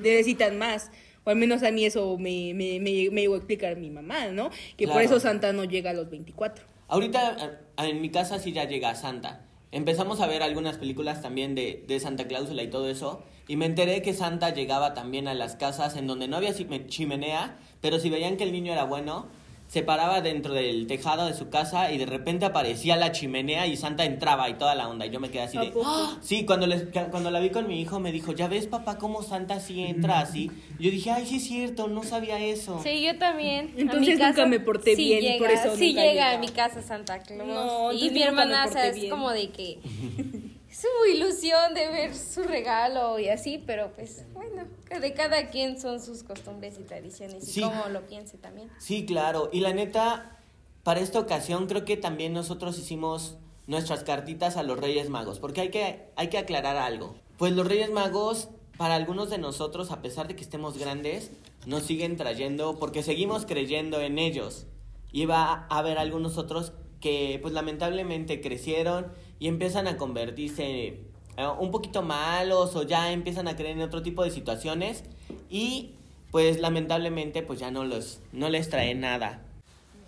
necesitan 0.00 0.58
más. 0.58 0.92
O 1.28 1.30
al 1.30 1.36
menos 1.36 1.62
a 1.62 1.70
mí 1.70 1.84
eso 1.84 2.16
me, 2.16 2.54
me, 2.54 2.80
me, 2.80 3.10
me 3.12 3.20
llegó 3.20 3.34
a 3.34 3.36
explicar 3.36 3.76
mi 3.76 3.90
mamá, 3.90 4.28
¿no? 4.28 4.48
Que 4.78 4.88
por 4.88 5.02
eso 5.02 5.20
Santa 5.20 5.52
no 5.52 5.64
llega 5.64 5.90
a 5.90 5.92
los 5.92 6.08
24. 6.08 6.64
Ahorita 6.88 7.60
en 7.76 8.00
mi 8.00 8.08
casa 8.08 8.38
sí 8.38 8.52
ya 8.52 8.64
llega 8.64 8.94
Santa. 8.94 9.42
Empezamos 9.70 10.22
a 10.22 10.26
ver 10.26 10.42
algunas 10.42 10.78
películas 10.78 11.20
también 11.20 11.54
de, 11.54 11.84
de 11.86 12.00
Santa 12.00 12.26
Cláusula 12.26 12.62
y 12.62 12.70
todo 12.70 12.88
eso. 12.88 13.22
Y 13.46 13.56
me 13.56 13.66
enteré 13.66 14.00
que 14.00 14.14
Santa 14.14 14.54
llegaba 14.54 14.94
también 14.94 15.28
a 15.28 15.34
las 15.34 15.56
casas 15.56 15.96
en 15.96 16.06
donde 16.06 16.28
no 16.28 16.38
había 16.38 16.54
chime- 16.54 16.86
chimenea, 16.86 17.58
pero 17.82 17.98
si 17.98 18.08
veían 18.08 18.38
que 18.38 18.44
el 18.44 18.52
niño 18.52 18.72
era 18.72 18.84
bueno, 18.84 19.26
se 19.68 19.82
paraba 19.82 20.22
dentro 20.22 20.54
del 20.54 20.86
tejado 20.86 21.26
de 21.26 21.34
su 21.34 21.50
casa 21.50 21.92
y 21.92 21.98
de 21.98 22.06
repente 22.06 22.46
aparecía 22.46 22.96
la 22.96 23.12
chimenea 23.12 23.66
y 23.66 23.76
Santa 23.76 24.04
entraba 24.06 24.48
y 24.48 24.54
toda 24.54 24.74
la 24.74 24.88
onda. 24.88 25.04
Y 25.04 25.10
yo 25.10 25.20
me 25.20 25.30
quedé 25.30 25.42
así 25.42 25.58
¿A 25.58 25.60
de... 25.60 25.72
"¡Ah!". 25.84 26.16
Sí, 26.22 26.46
cuando, 26.46 26.66
les, 26.66 26.84
cuando 27.10 27.30
la 27.30 27.38
vi 27.38 27.50
con 27.50 27.68
mi 27.68 27.78
hijo 27.80 28.00
me 28.00 28.10
dijo, 28.10 28.32
¿ya 28.32 28.48
ves 28.48 28.66
papá 28.66 28.96
cómo 28.96 29.22
Santa 29.22 29.60
sí 29.60 29.82
entra 29.82 30.20
así? 30.20 30.50
Yo 30.80 30.90
dije, 30.90 31.10
ay, 31.10 31.26
sí 31.26 31.36
es 31.36 31.44
cierto, 31.46 31.86
no 31.86 32.02
sabía 32.02 32.38
eso. 32.40 32.80
Sí, 32.82 33.02
yo 33.02 33.18
también. 33.18 33.74
Entonces 33.76 34.14
nunca 34.18 34.30
casa 34.32 34.46
me 34.46 34.58
porté 34.58 34.96
sí 34.96 35.04
bien 35.04 35.18
y 35.18 35.22
llega, 35.32 35.38
por 35.38 35.50
eso 35.50 35.76
sí 35.76 35.92
llega 35.92 36.02
llega. 36.12 36.30
a 36.32 36.38
mi 36.38 36.48
casa 36.48 36.80
Santa 36.80 37.18
Claus. 37.20 37.46
No, 37.46 37.92
y 37.92 38.10
mi 38.10 38.22
hermana, 38.22 38.64
o 38.66 38.72
sea, 38.72 38.86
es 38.88 38.96
bien. 38.96 39.10
como 39.10 39.30
de 39.32 39.50
que 39.50 39.78
su 40.70 40.86
ilusión 41.12 41.74
de 41.74 41.88
ver 41.88 42.14
su 42.14 42.42
regalo 42.42 43.18
y 43.18 43.28
así, 43.28 43.62
pero 43.66 43.92
pues 43.94 44.24
bueno, 44.34 44.64
que 44.88 45.00
de 45.00 45.12
cada 45.14 45.48
quien 45.48 45.80
son 45.80 46.00
sus 46.00 46.22
costumbres 46.22 46.78
y 46.78 46.82
tradiciones 46.84 47.44
Sí. 47.44 47.60
y 47.60 47.62
cómo 47.62 47.88
lo 47.88 48.06
piense 48.06 48.36
también. 48.38 48.70
Sí, 48.78 49.06
claro. 49.06 49.48
Y 49.52 49.60
la 49.60 49.72
neta, 49.72 50.38
para 50.82 51.00
esta 51.00 51.18
ocasión 51.20 51.66
creo 51.66 51.84
que 51.84 51.96
también 51.96 52.32
nosotros 52.32 52.78
hicimos 52.78 53.36
nuestras 53.66 54.04
cartitas 54.04 54.56
a 54.56 54.62
los 54.62 54.78
Reyes 54.78 55.08
Magos, 55.10 55.40
porque 55.40 55.60
hay 55.62 55.70
que, 55.70 56.10
hay 56.16 56.28
que 56.28 56.38
aclarar 56.38 56.76
algo. 56.76 57.14
Pues 57.36 57.52
los 57.52 57.66
Reyes 57.66 57.90
Magos, 57.90 58.48
para 58.76 58.94
algunos 58.94 59.30
de 59.30 59.38
nosotros, 59.38 59.90
a 59.90 60.00
pesar 60.02 60.28
de 60.28 60.36
que 60.36 60.42
estemos 60.42 60.78
grandes, 60.78 61.30
nos 61.66 61.82
siguen 61.84 62.16
trayendo, 62.16 62.78
porque 62.78 63.02
seguimos 63.02 63.44
creyendo 63.46 64.00
en 64.00 64.18
ellos. 64.18 64.66
Y 65.12 65.26
va 65.26 65.66
a 65.68 65.78
haber 65.78 65.98
algunos 65.98 66.38
otros 66.38 66.72
que, 67.00 67.38
pues 67.42 67.52
lamentablemente, 67.54 68.40
crecieron 68.40 69.12
y 69.38 69.48
empiezan 69.48 69.86
a 69.86 69.96
convertirse 69.96 71.00
eh, 71.36 71.46
un 71.58 71.70
poquito 71.70 72.02
malos 72.02 72.74
o 72.76 72.82
ya 72.82 73.12
empiezan 73.12 73.48
a 73.48 73.56
creer 73.56 73.76
en 73.76 73.82
otro 73.82 74.02
tipo 74.02 74.24
de 74.24 74.30
situaciones 74.30 75.04
y 75.48 75.92
pues 76.30 76.60
lamentablemente 76.60 77.42
pues 77.42 77.60
ya 77.60 77.70
no 77.70 77.84
los 77.84 78.20
no 78.32 78.48
les 78.50 78.68
trae 78.68 78.94
nada. 78.94 79.42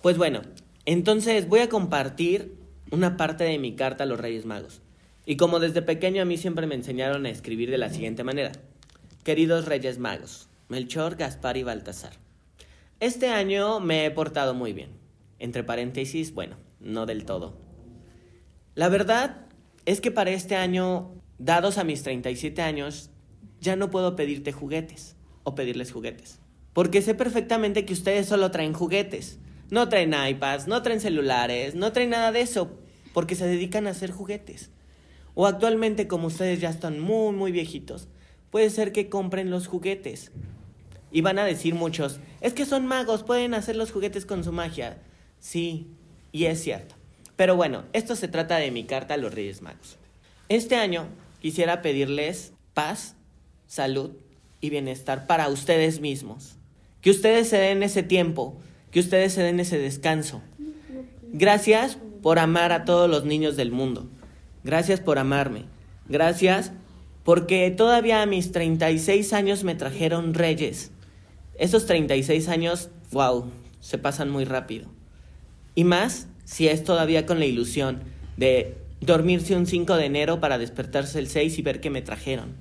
Pues 0.03 0.19
bueno, 0.19 0.43
entonces 0.87 1.49
voy 1.49 1.61
a 1.61 1.69
compartir 1.69 2.57
una 2.91 3.17
parte 3.17 3.45
de 3.45 3.59
mi 3.59 3.75
carta 3.75 4.05
a 4.05 4.07
los 4.07 4.19
Reyes 4.19 4.47
Magos. 4.47 4.81
Y 5.27 5.37
como 5.37 5.61
desde 5.61 5.83
pequeño 5.83 6.23
a 6.23 6.25
mí 6.25 6.37
siempre 6.37 6.67
me 6.67 6.75
enseñaron 6.75 7.27
a 7.27 7.31
escribir 7.31 7.71
de 7.71 7.79
la 7.79 7.91
siguiente 7.91 8.25
manera. 8.25 8.53
Queridos 9.23 9.67
Reyes 9.67 9.99
Magos, 9.99 10.49
Melchor, 10.69 11.17
Gaspar 11.17 11.57
y 11.57 11.63
Baltasar. 11.63 12.15
Este 12.99 13.29
año 13.29 13.81
me 13.81 14.07
he 14.07 14.11
portado 14.11 14.55
muy 14.55 14.73
bien. 14.73 14.91
Entre 15.39 15.63
paréntesis, 15.63 16.35
bueno, 16.35 16.57
no 16.81 17.07
del 17.07 17.25
todo. 17.25 17.70
La 18.81 18.89
verdad 18.89 19.37
es 19.85 20.01
que 20.01 20.11
para 20.11 20.31
este 20.31 20.57
año, 20.57 21.11
dados 21.39 21.77
a 21.77 21.85
mis 21.85 22.03
37 22.03 22.63
años, 22.63 23.11
ya 23.61 23.77
no 23.77 23.91
puedo 23.91 24.17
pedirte 24.17 24.53
juguetes 24.53 25.17
o 25.45 25.55
pedirles 25.55 25.93
juguetes. 25.93 26.39
Porque 26.73 27.03
sé 27.03 27.15
perfectamente 27.15 27.85
que 27.85 27.93
ustedes 27.93 28.27
solo 28.27 28.51
traen 28.51 28.73
juguetes. 28.73 29.39
No 29.71 29.91
traen 29.91 30.15
iPads, 30.15 30.67
no 30.67 30.81
traen 30.81 31.01
celulares, 31.01 31.75
no 31.75 31.93
traen 31.93 32.09
nada 32.09 32.33
de 32.33 32.41
eso, 32.41 32.71
porque 33.13 33.35
se 33.35 33.47
dedican 33.47 33.87
a 33.87 33.91
hacer 33.91 34.13
juguetes. 34.13 34.71
O 35.35 35.47
actualmente, 35.47 36.09
como 36.09 36.29
ustedes 36.29 36.63
ya 36.63 36.71
están 36.71 37.01
muy, 37.01 37.35
muy 37.35 37.53
viejitos, 37.53 38.09
puede 38.49 38.71
ser 38.71 38.93
que 38.93 39.11
compren 39.11 39.51
los 39.51 39.67
juguetes. 39.67 40.33
Y 41.13 41.21
van 41.21 41.39
a 41.39 41.45
decir 41.45 41.75
muchos, 41.75 42.19
es 42.41 42.55
que 42.55 42.65
son 42.65 42.87
magos, 42.87 43.25
pueden 43.25 43.53
hacer 43.53 43.77
los 43.77 43.93
juguetes 43.93 44.25
con 44.25 44.43
su 44.43 44.53
magia. 44.53 45.03
Sí, 45.39 45.89
y 46.33 46.47
es 46.47 46.63
cierto. 46.63 47.00
Pero 47.41 47.57
bueno, 47.57 47.85
esto 47.95 48.17
se 48.17 48.29
trata 48.29 48.59
de 48.59 48.71
mi 48.71 48.85
carta 48.85 49.15
a 49.15 49.17
los 49.17 49.33
Reyes 49.33 49.63
Magos. 49.63 49.97
Este 50.51 50.77
año 50.77 51.07
quisiera 51.41 51.81
pedirles 51.81 52.53
paz, 52.75 53.17
salud 53.67 54.11
y 54.61 54.69
bienestar 54.69 55.27
para 55.27 55.49
ustedes 55.49 56.03
mismos. 56.03 56.59
Que 57.01 57.09
ustedes 57.09 57.49
se 57.49 57.57
den 57.57 57.83
ese 57.83 58.03
tiempo, 58.03 58.61
que 58.91 59.01
ustedes 59.01 59.33
se 59.33 59.43
den 59.43 59.59
ese 59.59 59.79
descanso. 59.79 60.43
Gracias 61.33 61.97
por 62.21 62.39
amar 62.39 62.73
a 62.73 62.85
todos 62.85 63.09
los 63.09 63.25
niños 63.25 63.57
del 63.57 63.73
mundo. 63.73 64.07
Gracias 64.63 65.01
por 65.01 65.19
amarme. 65.19 65.65
Gracias 66.11 66.73
porque 67.25 67.71
todavía 67.71 68.21
a 68.21 68.27
mis 68.27 68.53
36 68.53 69.33
años 69.33 69.65
me 69.65 69.75
trajeron 69.75 70.35
reyes. 70.35 70.91
Esos 71.55 71.87
36 71.87 72.49
años, 72.49 72.91
wow, 73.13 73.51
se 73.81 73.97
pasan 73.97 74.29
muy 74.29 74.45
rápido. 74.45 74.91
Y 75.75 75.85
más 75.85 76.27
si 76.51 76.67
es 76.67 76.83
todavía 76.83 77.27
con 77.27 77.39
la 77.39 77.47
ilusión 77.47 78.01
de 78.37 78.77
dormirse 79.01 79.55
un 79.55 79.69
5 79.69 79.97
de 79.97 80.07
enero 80.07 80.41
para 80.41 80.59
despertarse 80.59 81.21
el 81.21 81.29
6 81.29 81.57
y 81.57 81.63
ver 81.63 81.81
que 81.81 81.91
me 81.91 82.03
trajeron. 82.03 82.57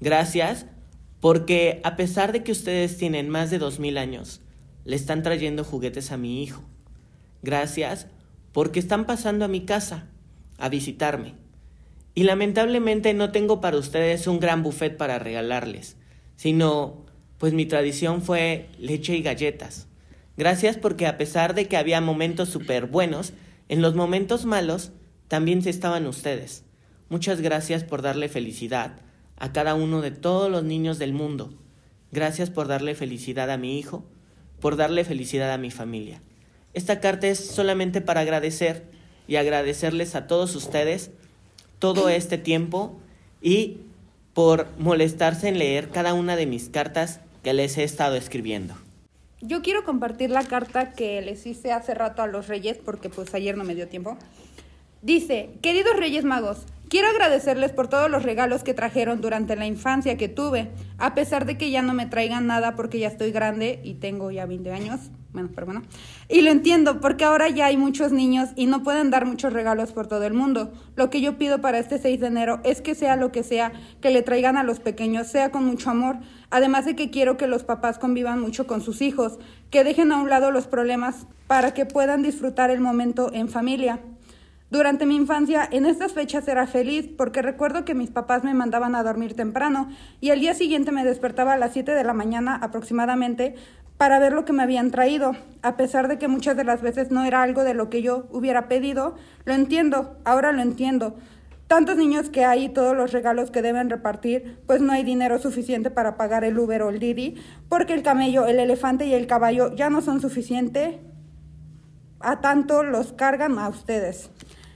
Gracias 0.00 0.66
porque 1.18 1.80
a 1.82 1.96
pesar 1.96 2.30
de 2.32 2.44
que 2.44 2.52
ustedes 2.52 2.98
tienen 2.98 3.28
más 3.28 3.50
de 3.50 3.58
2000 3.58 3.98
años, 3.98 4.42
le 4.84 4.94
están 4.94 5.24
trayendo 5.24 5.64
juguetes 5.64 6.12
a 6.12 6.16
mi 6.16 6.40
hijo. 6.40 6.62
Gracias 7.42 8.06
porque 8.52 8.78
están 8.78 9.06
pasando 9.06 9.44
a 9.44 9.48
mi 9.48 9.62
casa 9.64 10.06
a 10.56 10.68
visitarme. 10.68 11.34
Y 12.14 12.22
lamentablemente 12.22 13.12
no 13.12 13.32
tengo 13.32 13.60
para 13.60 13.76
ustedes 13.76 14.28
un 14.28 14.38
gran 14.38 14.62
buffet 14.62 14.96
para 14.96 15.18
regalarles, 15.18 15.96
sino 16.36 17.04
pues 17.38 17.54
mi 17.54 17.66
tradición 17.66 18.22
fue 18.22 18.68
leche 18.78 19.16
y 19.16 19.22
galletas. 19.22 19.88
Gracias 20.36 20.76
porque 20.76 21.06
a 21.06 21.16
pesar 21.16 21.54
de 21.54 21.66
que 21.66 21.76
había 21.76 22.00
momentos 22.00 22.48
súper 22.48 22.86
buenos, 22.86 23.32
en 23.68 23.82
los 23.82 23.94
momentos 23.94 24.44
malos 24.44 24.92
también 25.28 25.62
se 25.62 25.70
estaban 25.70 26.06
ustedes. 26.06 26.64
Muchas 27.08 27.40
gracias 27.40 27.84
por 27.84 28.02
darle 28.02 28.28
felicidad 28.28 28.98
a 29.38 29.52
cada 29.52 29.74
uno 29.74 30.00
de 30.00 30.10
todos 30.10 30.50
los 30.50 30.64
niños 30.64 30.98
del 30.98 31.12
mundo. 31.12 31.54
Gracias 32.12 32.50
por 32.50 32.68
darle 32.68 32.94
felicidad 32.94 33.50
a 33.50 33.56
mi 33.56 33.78
hijo, 33.78 34.04
por 34.60 34.76
darle 34.76 35.04
felicidad 35.04 35.52
a 35.52 35.58
mi 35.58 35.70
familia. 35.70 36.20
Esta 36.74 37.00
carta 37.00 37.26
es 37.26 37.38
solamente 37.38 38.00
para 38.00 38.20
agradecer 38.20 38.84
y 39.28 39.36
agradecerles 39.36 40.14
a 40.14 40.26
todos 40.26 40.54
ustedes 40.54 41.10
todo 41.78 42.08
este 42.08 42.38
tiempo 42.38 42.98
y 43.42 43.78
por 44.34 44.68
molestarse 44.78 45.48
en 45.48 45.58
leer 45.58 45.88
cada 45.88 46.14
una 46.14 46.36
de 46.36 46.46
mis 46.46 46.68
cartas 46.68 47.20
que 47.42 47.54
les 47.54 47.78
he 47.78 47.84
estado 47.84 48.16
escribiendo. 48.16 48.85
Yo 49.42 49.60
quiero 49.60 49.84
compartir 49.84 50.30
la 50.30 50.44
carta 50.44 50.92
que 50.92 51.20
les 51.20 51.46
hice 51.46 51.70
hace 51.70 51.92
rato 51.92 52.22
a 52.22 52.26
los 52.26 52.48
reyes 52.48 52.78
porque 52.82 53.10
pues 53.10 53.34
ayer 53.34 53.54
no 53.56 53.64
me 53.64 53.74
dio 53.74 53.86
tiempo. 53.86 54.16
Dice, 55.02 55.50
queridos 55.60 55.94
Reyes 55.94 56.24
Magos, 56.24 56.64
quiero 56.88 57.08
agradecerles 57.08 57.70
por 57.70 57.86
todos 57.86 58.10
los 58.10 58.22
regalos 58.22 58.64
que 58.64 58.72
trajeron 58.72 59.20
durante 59.20 59.54
la 59.54 59.66
infancia 59.66 60.16
que 60.16 60.28
tuve, 60.28 60.70
a 60.96 61.14
pesar 61.14 61.44
de 61.44 61.58
que 61.58 61.70
ya 61.70 61.82
no 61.82 61.92
me 61.92 62.06
traigan 62.06 62.46
nada 62.46 62.74
porque 62.76 62.98
ya 62.98 63.08
estoy 63.08 63.30
grande 63.30 63.78
y 63.84 63.94
tengo 63.94 64.30
ya 64.30 64.46
20 64.46 64.72
años. 64.72 65.10
Bueno, 65.34 65.50
pero 65.54 65.66
bueno. 65.66 65.82
Y 66.30 66.40
lo 66.40 66.50
entiendo, 66.50 66.98
porque 67.02 67.24
ahora 67.24 67.50
ya 67.50 67.66
hay 67.66 67.76
muchos 67.76 68.10
niños 68.10 68.48
y 68.56 68.64
no 68.64 68.82
pueden 68.82 69.10
dar 69.10 69.26
muchos 69.26 69.52
regalos 69.52 69.92
por 69.92 70.06
todo 70.06 70.24
el 70.24 70.32
mundo. 70.32 70.72
Lo 70.94 71.10
que 71.10 71.20
yo 71.20 71.36
pido 71.36 71.60
para 71.60 71.78
este 71.78 71.98
6 71.98 72.20
de 72.20 72.26
enero 72.28 72.60
es 72.64 72.80
que 72.80 72.94
sea 72.94 73.16
lo 73.16 73.32
que 73.32 73.42
sea 73.42 73.72
que 74.00 74.08
le 74.08 74.22
traigan 74.22 74.56
a 74.56 74.62
los 74.62 74.80
pequeños, 74.80 75.26
sea 75.26 75.50
con 75.50 75.66
mucho 75.66 75.90
amor. 75.90 76.16
Además 76.50 76.84
de 76.84 76.96
que 76.96 77.10
quiero 77.10 77.36
que 77.36 77.46
los 77.46 77.64
papás 77.64 77.98
convivan 77.98 78.40
mucho 78.40 78.66
con 78.66 78.80
sus 78.80 79.02
hijos, 79.02 79.38
que 79.70 79.84
dejen 79.84 80.12
a 80.12 80.18
un 80.18 80.30
lado 80.30 80.50
los 80.50 80.66
problemas 80.66 81.26
para 81.46 81.74
que 81.74 81.86
puedan 81.86 82.22
disfrutar 82.22 82.70
el 82.70 82.80
momento 82.80 83.30
en 83.32 83.48
familia. 83.48 84.00
Durante 84.68 85.06
mi 85.06 85.14
infancia, 85.14 85.68
en 85.70 85.86
estas 85.86 86.12
fechas 86.12 86.48
era 86.48 86.66
feliz 86.66 87.08
porque 87.16 87.40
recuerdo 87.40 87.84
que 87.84 87.94
mis 87.94 88.10
papás 88.10 88.42
me 88.42 88.52
mandaban 88.52 88.96
a 88.96 89.04
dormir 89.04 89.34
temprano 89.34 89.88
y 90.20 90.30
al 90.30 90.40
día 90.40 90.54
siguiente 90.54 90.90
me 90.90 91.04
despertaba 91.04 91.52
a 91.52 91.56
las 91.56 91.72
7 91.72 91.92
de 91.92 92.02
la 92.02 92.12
mañana 92.12 92.56
aproximadamente 92.60 93.54
para 93.96 94.18
ver 94.18 94.32
lo 94.32 94.44
que 94.44 94.52
me 94.52 94.64
habían 94.64 94.90
traído. 94.90 95.36
A 95.62 95.76
pesar 95.76 96.08
de 96.08 96.18
que 96.18 96.26
muchas 96.26 96.56
de 96.56 96.64
las 96.64 96.82
veces 96.82 97.12
no 97.12 97.24
era 97.24 97.42
algo 97.42 97.62
de 97.62 97.74
lo 97.74 97.88
que 97.90 98.02
yo 98.02 98.26
hubiera 98.30 98.66
pedido, 98.66 99.14
lo 99.44 99.54
entiendo, 99.54 100.16
ahora 100.24 100.50
lo 100.50 100.62
entiendo. 100.62 101.16
Tantos 101.66 101.96
niños 101.96 102.30
que 102.30 102.44
hay 102.44 102.66
y 102.66 102.68
todos 102.68 102.96
los 102.96 103.12
regalos 103.12 103.50
que 103.50 103.60
deben 103.60 103.90
repartir, 103.90 104.60
pues 104.66 104.80
no 104.80 104.92
hay 104.92 105.02
dinero 105.02 105.38
suficiente 105.40 105.90
para 105.90 106.16
pagar 106.16 106.44
el 106.44 106.56
Uber 106.58 106.82
o 106.82 106.90
el 106.90 107.00
Didi, 107.00 107.34
porque 107.68 107.92
el 107.92 108.04
camello, 108.04 108.46
el 108.46 108.60
elefante 108.60 109.06
y 109.06 109.14
el 109.14 109.26
caballo 109.26 109.74
ya 109.74 109.90
no 109.90 110.00
son 110.00 110.20
suficientes, 110.20 110.96
a 112.20 112.40
tanto 112.40 112.84
los 112.84 113.12
cargan 113.12 113.58
a 113.58 113.68
ustedes. 113.68 114.30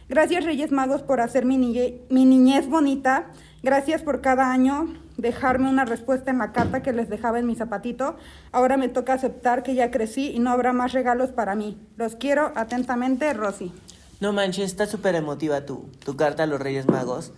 Gracias 0.08 0.44
Reyes 0.44 0.72
Magos 0.72 1.02
por 1.02 1.20
hacer 1.20 1.44
mi, 1.44 1.56
niñez 1.56 2.68
bonita. 2.68 3.26
Gracias 3.62 4.02
por 4.02 4.20
cada 4.20 4.50
año 4.50 4.88
dejarme 5.16 5.70
una 5.70 5.84
respuesta 5.84 6.32
en 6.32 6.38
la 6.38 6.50
carta 6.50 6.82
que 6.82 6.92
les 6.92 7.08
dejaba 7.08 7.38
en 7.38 7.46
mi 7.46 7.54
zapatito. 7.54 8.16
Ahora 8.50 8.76
me 8.76 8.88
toca 8.88 9.12
aceptar 9.12 9.62
que 9.62 9.76
ya 9.76 9.92
crecí 9.92 10.32
y 10.32 10.40
no 10.40 10.50
habrá 10.50 10.72
más 10.72 10.92
regalos 10.92 11.30
para 11.30 11.54
mí. 11.54 11.78
Los 11.96 12.16
quiero 12.16 12.50
atentamente, 12.56 13.32
Rosy. 13.32 13.72
No 14.20 14.32
manches, 14.34 14.66
está 14.66 14.86
súper 14.86 15.14
emotiva 15.14 15.64
tu, 15.64 15.88
tu 16.04 16.14
carta 16.14 16.42
a 16.42 16.46
los 16.46 16.60
Reyes 16.60 16.86
Magos. 16.86 17.32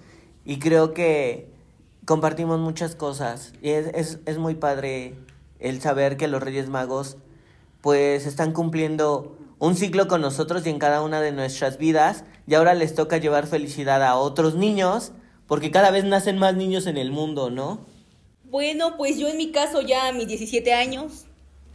Y 0.45 0.59
creo 0.59 0.93
que 0.93 1.49
compartimos 2.05 2.59
muchas 2.59 2.97
cosas. 2.97 3.53
Y 3.63 3.71
es, 3.71 3.87
es, 3.95 4.19
es 4.27 4.39
muy 4.39 4.57
padre 4.57 5.15
el 5.61 5.81
saber 5.81 6.17
que 6.17 6.29
los 6.29 6.43
Reyes 6.43 6.69
Magos 6.69 7.17
pues 7.81 8.27
están 8.27 8.53
cumpliendo 8.53 9.37
un 9.59 9.77
ciclo 9.77 10.09
con 10.09 10.21
nosotros 10.21 10.67
y 10.67 10.71
en 10.71 10.81
cada 10.81 11.03
una 11.03 11.21
de 11.21 11.31
nuestras 11.31 11.79
vidas 11.79 12.25
y 12.49 12.55
ahora 12.55 12.75
les 12.75 12.95
toca 12.97 13.19
llevar 13.19 13.47
felicidad 13.47 14.03
a 14.03 14.17
otros 14.17 14.57
niños 14.57 15.13
porque 15.47 15.71
cada 15.71 15.91
vez 15.93 16.05
nacen 16.05 16.39
más 16.39 16.57
niños 16.57 16.87
en 16.87 16.97
el 16.97 17.13
mundo, 17.13 17.51
¿no? 17.51 17.81
Bueno, 18.45 18.97
pues 18.97 19.19
yo 19.19 19.29
en 19.29 19.37
mi 19.37 19.53
caso 19.53 19.81
ya 19.81 20.09
a 20.09 20.13
mis 20.13 20.27
17 20.27 20.73
años, 20.73 21.27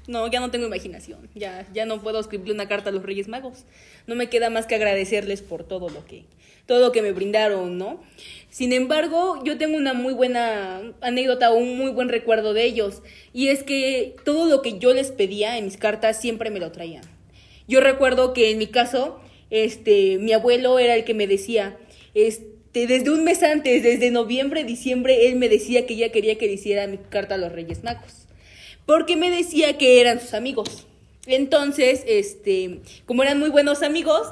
no, 0.08 0.28
ya 0.28 0.40
no 0.40 0.50
tengo 0.52 0.66
imaginación, 0.66 1.30
ya, 1.36 1.68
ya 1.74 1.86
no 1.86 2.02
puedo 2.02 2.20
escribirle 2.20 2.54
una 2.54 2.68
carta 2.68 2.90
a 2.90 2.94
los 2.94 3.04
Reyes 3.04 3.28
Magos. 3.28 3.66
No 4.08 4.16
me 4.16 4.30
queda 4.30 4.50
más 4.50 4.66
que 4.66 4.76
agradecerles 4.76 5.42
por 5.42 5.66
todo 5.66 5.90
lo 5.90 6.06
que, 6.06 6.24
todo 6.66 6.80
lo 6.80 6.92
que 6.94 7.02
me 7.02 7.12
brindaron, 7.12 7.78
¿no? 7.78 8.02
Sin 8.50 8.72
embargo, 8.72 9.44
yo 9.44 9.58
tengo 9.58 9.76
una 9.76 9.94
muy 9.94 10.14
buena 10.14 10.82
anécdota, 11.02 11.52
un 11.52 11.78
muy 11.78 11.92
buen 11.92 12.08
recuerdo 12.08 12.54
de 12.54 12.64
ellos, 12.64 13.04
y 13.34 13.50
es 13.50 13.64
que 13.64 14.16
todo 14.24 14.46
lo 14.46 14.62
que 14.62 14.80
yo 14.80 14.94
les 14.94 15.12
pedía 15.12 15.58
en 15.58 15.66
mis 15.66 15.78
cartas 15.78 16.20
siempre 16.20 16.50
me 16.50 16.60
lo 16.60 16.72
traían. 16.72 17.04
Yo 17.68 17.82
recuerdo 17.82 18.34
que 18.34 18.50
en 18.50 18.58
mi 18.58 18.68
caso, 18.68 19.20
este, 19.50 20.20
mi 20.20 20.32
abuelo 20.32 20.80
era 20.80 20.96
el 20.96 21.04
que 21.04 21.14
me 21.14 21.28
decía, 21.28 21.78
este, 22.14 22.88
desde 22.88 23.10
un 23.10 23.26
mes 23.26 23.44
antes, 23.44 23.84
desde 23.84 24.10
noviembre, 24.10 24.64
diciembre, 24.64 25.28
él 25.28 25.36
me 25.36 25.50
decía 25.50 25.86
que 25.86 25.98
ya 25.98 26.14
quería 26.14 26.38
que 26.38 26.48
le 26.48 26.54
hiciera 26.54 26.88
mi 26.88 26.98
carta 26.98 27.36
a 27.36 27.38
los 27.38 27.52
Reyes 27.52 27.84
Magos. 27.84 28.27
Porque 28.88 29.16
me 29.18 29.30
decía 29.30 29.78
que 29.78 30.02
eran 30.02 30.20
sus 30.20 30.34
amigos. 30.34 30.88
Entonces, 31.28 32.04
este, 32.08 32.80
como 33.06 33.22
eran 33.22 33.38
muy 33.38 33.50
buenos 33.50 33.84
amigos, 33.84 34.30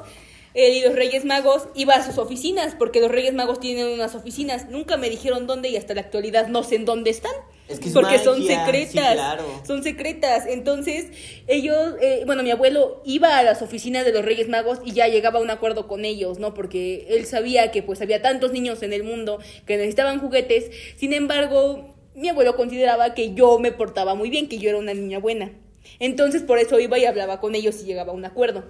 él 0.54 0.76
y 0.76 0.80
los 0.80 0.94
Reyes 0.94 1.26
Magos 1.26 1.68
iba 1.74 1.94
a 1.94 2.02
sus 2.02 2.16
oficinas, 2.16 2.74
porque 2.74 3.00
los 3.00 3.10
Reyes 3.10 3.34
Magos 3.34 3.60
tienen 3.60 3.88
unas 3.88 4.14
oficinas. 4.14 4.70
Nunca 4.70 4.96
me 4.96 5.10
dijeron 5.10 5.46
dónde 5.46 5.68
y 5.68 5.76
hasta 5.76 5.92
la 5.92 6.00
actualidad 6.00 6.48
no 6.48 6.62
sé 6.62 6.76
en 6.76 6.86
dónde 6.86 7.10
están. 7.10 7.34
Es 7.68 7.80
que 7.80 7.88
es 7.88 7.92
porque 7.92 8.18
son 8.18 8.42
secretas. 8.42 8.90
sí, 8.92 8.96
claro. 8.96 9.44
Son 9.66 9.82
secretas. 9.82 10.46
Entonces, 10.46 11.08
ellos, 11.46 11.94
eh, 12.00 12.22
bueno, 12.24 12.42
mi 12.42 12.50
abuelo 12.50 13.02
iba 13.04 13.36
a 13.36 13.42
las 13.42 13.60
oficinas 13.60 14.06
de 14.06 14.12
los 14.12 14.24
Reyes 14.24 14.48
Magos 14.48 14.78
y 14.82 14.92
ya 14.92 15.08
llegaba 15.08 15.40
a 15.40 15.42
un 15.42 15.50
acuerdo 15.50 15.86
con 15.86 16.06
ellos, 16.06 16.38
¿no? 16.38 16.54
Porque 16.54 17.06
él 17.10 17.26
sabía 17.26 17.70
que 17.70 17.82
pues 17.82 18.00
había 18.00 18.22
tantos 18.22 18.52
niños 18.52 18.82
en 18.82 18.94
el 18.94 19.04
mundo 19.04 19.38
que 19.66 19.76
necesitaban 19.76 20.20
juguetes. 20.20 20.70
Sin 20.96 21.12
embargo, 21.12 21.95
mi 22.16 22.28
abuelo 22.28 22.56
consideraba 22.56 23.14
que 23.14 23.34
yo 23.34 23.58
me 23.58 23.70
portaba 23.70 24.14
muy 24.14 24.30
bien, 24.30 24.48
que 24.48 24.58
yo 24.58 24.70
era 24.70 24.78
una 24.78 24.94
niña 24.94 25.18
buena. 25.18 25.52
Entonces, 26.00 26.42
por 26.42 26.58
eso 26.58 26.80
iba 26.80 26.98
y 26.98 27.04
hablaba 27.04 27.38
con 27.40 27.54
ellos 27.54 27.80
y 27.80 27.84
llegaba 27.84 28.10
a 28.10 28.14
un 28.14 28.24
acuerdo. 28.24 28.64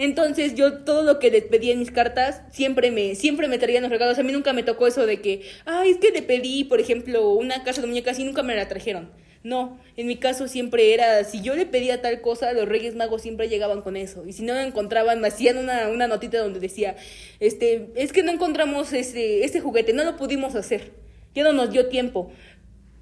Entonces 0.00 0.54
yo 0.54 0.78
todo 0.78 1.02
lo 1.02 1.18
que 1.18 1.30
les 1.30 1.44
pedía 1.44 1.74
en 1.74 1.78
mis 1.78 1.90
cartas 1.90 2.40
siempre 2.52 2.90
me 2.90 3.14
siempre 3.14 3.48
me 3.48 3.58
traían 3.58 3.82
los 3.82 3.92
regalos. 3.92 4.18
A 4.18 4.22
mí 4.22 4.32
nunca 4.32 4.54
me 4.54 4.62
tocó 4.62 4.86
eso 4.86 5.04
de 5.04 5.20
que, 5.20 5.42
ay, 5.66 5.90
es 5.90 5.98
que 5.98 6.10
le 6.10 6.22
pedí, 6.22 6.64
por 6.64 6.80
ejemplo, 6.80 7.32
una 7.32 7.62
casa 7.64 7.82
de 7.82 7.86
muñecas 7.86 8.18
y 8.18 8.24
nunca 8.24 8.42
me 8.42 8.56
la 8.56 8.66
trajeron. 8.66 9.10
No, 9.42 9.78
en 9.98 10.06
mi 10.06 10.16
caso 10.16 10.48
siempre 10.48 10.94
era, 10.94 11.22
si 11.24 11.42
yo 11.42 11.54
le 11.54 11.66
pedía 11.66 12.00
tal 12.00 12.22
cosa, 12.22 12.54
los 12.54 12.66
Reyes 12.66 12.94
Magos 12.94 13.20
siempre 13.20 13.50
llegaban 13.50 13.82
con 13.82 13.94
eso. 13.94 14.26
Y 14.26 14.32
si 14.32 14.42
no 14.42 14.54
lo 14.54 14.60
encontraban, 14.60 15.20
me 15.20 15.28
hacían 15.28 15.58
una, 15.58 15.88
una 15.88 16.08
notita 16.08 16.38
donde 16.38 16.60
decía, 16.60 16.96
este, 17.38 17.90
es 17.94 18.12
que 18.12 18.22
no 18.22 18.32
encontramos 18.32 18.94
este, 18.94 19.44
este 19.44 19.60
juguete, 19.60 19.92
no 19.92 20.04
lo 20.04 20.16
pudimos 20.16 20.54
hacer. 20.54 20.92
Ya 21.34 21.44
no 21.44 21.52
nos 21.52 21.70
dio 21.70 21.88
tiempo, 21.88 22.32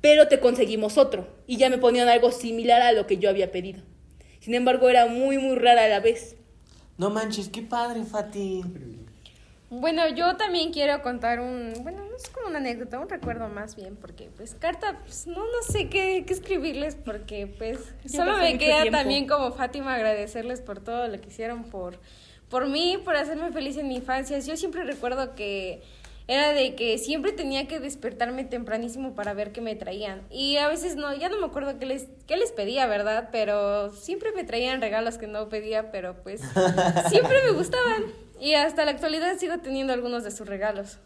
pero 0.01 0.29
te 0.29 0.41
conseguimos 0.41 0.99
otro. 0.99 1.27
Y 1.47 1.57
ya 1.57 1.71
me 1.71 1.79
ponían 1.79 2.09
algo 2.09 2.31
similar 2.33 2.83
a 2.83 2.93
lo 2.93 3.07
que 3.07 3.19
yo 3.19 3.29
había 3.31 3.51
pedido. 3.51 3.83
Sin 4.41 4.55
embargo, 4.55 4.89
era 4.89 5.07
muy, 5.07 5.39
muy 5.39 5.57
rara 5.57 5.85
a 5.85 5.89
la 5.89 6.01
vez. 6.01 6.37
No 6.97 7.11
manches, 7.11 7.49
qué 7.49 7.63
padre, 7.63 8.05
Fati. 8.05 8.63
Bueno, 9.71 10.09
yo 10.09 10.37
también 10.37 10.73
quiero 10.73 11.03
contar 11.03 11.41
un, 11.41 11.75
bueno, 11.83 12.03
no 12.03 12.17
es 12.17 12.27
como 12.31 12.49
una 12.49 12.57
anécdota, 12.59 12.99
un 12.99 13.09
recuerdo 13.09 13.49
más 13.49 13.77
bien, 13.77 13.97
porque 13.97 14.31
pues 14.35 14.55
carta, 14.55 14.99
pues 15.05 15.27
no, 15.27 15.45
no 15.45 15.63
sé 15.69 15.91
qué, 15.91 16.25
qué 16.27 16.33
escribirles, 16.33 16.95
porque 16.97 17.47
pues 17.47 17.79
Ya 18.05 18.25
solo 18.25 18.39
me 18.39 18.57
queda 18.57 18.81
tiempo. 18.83 18.99
también 18.99 19.27
como 19.29 19.53
Fátima 19.53 19.95
agradecerles 19.95 20.63
por 20.63 20.81
todo 20.81 21.07
lo 21.09 21.21
que 21.21 21.29
hicieron 21.29 21.65
por, 21.65 21.99
por 22.49 22.67
mí, 22.67 22.99
por 23.05 23.15
hacerme 23.17 23.53
feliz 23.53 23.77
en 23.77 23.89
mi 23.89 23.97
infancia. 23.97 24.39
Yo 24.39 24.57
siempre 24.57 24.85
recuerdo 24.85 25.35
que 25.35 25.83
era 26.29 26.53
de 26.53 26.75
que 26.75 26.99
siempre 26.99 27.33
tenía 27.33 27.67
que 27.67 27.81
despertarme 27.81 28.45
tempranísimo 28.45 29.15
para 29.15 29.33
ver 29.33 29.51
qué 29.51 29.63
me 29.63 29.75
traían. 29.75 30.23
Y 30.31 30.59
a 30.59 30.69
veces 30.69 30.95
no, 30.95 31.15
ya 31.15 31.31
no 31.31 31.39
me 31.41 31.47
acuerdo 31.47 31.79
qué 31.79 31.87
les, 31.87 32.07
qué 32.27 32.37
les 32.37 32.53
pedía, 32.53 32.87
¿verdad? 32.87 33.31
Pero 33.33 33.91
siempre 33.95 34.33
me 34.33 34.45
traían 34.45 34.83
regalos 34.83 35.17
que 35.17 35.27
no 35.27 35.49
pedía, 35.49 35.91
pero 35.91 36.23
pues 36.23 36.43
siempre 37.09 37.43
me 37.47 37.53
gustaban. 37.53 38.05
Y 38.39 38.53
hasta 38.53 38.85
la 38.85 38.91
actualidad 38.91 39.39
sigo 39.39 39.59
teniendo 39.59 39.95
algunos 39.95 40.23
de 40.23 40.31
sus 40.31 40.47
regalos. 40.47 40.99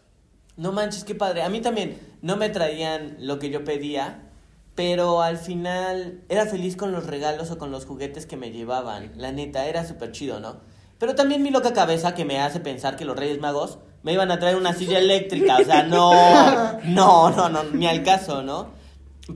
No 0.57 0.73
manches, 0.73 1.05
qué 1.05 1.15
padre. 1.15 1.41
A 1.41 1.49
mí 1.49 1.61
también 1.61 1.97
no 2.21 2.35
me 2.35 2.49
traían 2.49 3.15
lo 3.19 3.39
que 3.39 3.49
yo 3.49 3.63
pedía, 3.63 4.29
pero 4.75 5.21
al 5.21 5.37
final 5.37 6.21
era 6.27 6.45
feliz 6.47 6.75
con 6.75 6.91
los 6.91 7.07
regalos 7.07 7.49
o 7.49 7.57
con 7.57 7.71
los 7.71 7.85
juguetes 7.85 8.25
que 8.25 8.35
me 8.35 8.51
llevaban. 8.51 9.13
La 9.15 9.31
neta, 9.31 9.67
era 9.67 9.85
súper 9.85 10.11
chido, 10.11 10.41
¿no? 10.41 10.57
Pero 10.99 11.15
también 11.15 11.41
mi 11.43 11.49
loca 11.49 11.71
cabeza 11.71 12.13
que 12.13 12.25
me 12.25 12.41
hace 12.41 12.59
pensar 12.59 12.97
que 12.97 13.05
los 13.05 13.17
Reyes 13.17 13.39
Magos 13.39 13.79
me 14.03 14.13
iban 14.13 14.31
a 14.31 14.39
traer 14.39 14.55
una 14.55 14.73
silla 14.73 14.99
eléctrica. 14.99 15.57
O 15.59 15.63
sea, 15.63 15.83
no, 15.83 16.11
no, 16.85 17.31
no, 17.31 17.49
no, 17.49 17.63
ni 17.63 17.87
al 17.87 18.03
caso, 18.03 18.41
¿no? 18.41 18.67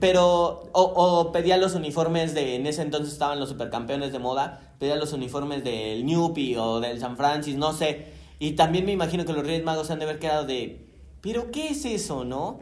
Pero, 0.00 0.68
o, 0.72 0.82
o 0.82 1.32
pedía 1.32 1.56
los 1.56 1.74
uniformes 1.74 2.34
de, 2.34 2.56
en 2.56 2.66
ese 2.66 2.82
entonces 2.82 3.12
estaban 3.12 3.40
los 3.40 3.48
supercampeones 3.48 4.12
de 4.12 4.18
moda, 4.18 4.74
pedía 4.78 4.96
los 4.96 5.14
uniformes 5.14 5.64
del 5.64 6.04
Newpie 6.04 6.58
o 6.58 6.80
del 6.80 7.00
San 7.00 7.16
Francis, 7.16 7.56
no 7.56 7.72
sé. 7.72 8.06
Y 8.38 8.52
también 8.52 8.84
me 8.84 8.92
imagino 8.92 9.24
que 9.24 9.32
los 9.32 9.44
Reyes 9.44 9.64
Magos 9.64 9.86
se 9.86 9.94
han 9.94 9.98
de 9.98 10.04
haber 10.04 10.18
quedado 10.18 10.44
de, 10.44 10.86
¿pero 11.22 11.50
qué 11.50 11.68
es 11.68 11.84
eso, 11.86 12.24
no? 12.24 12.60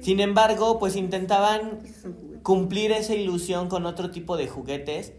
Sin 0.00 0.20
embargo, 0.20 0.78
pues 0.78 0.96
intentaban 0.96 1.80
cumplir 2.42 2.90
esa 2.92 3.14
ilusión 3.14 3.68
con 3.68 3.86
otro 3.86 4.10
tipo 4.10 4.36
de 4.36 4.48
juguetes. 4.48 5.12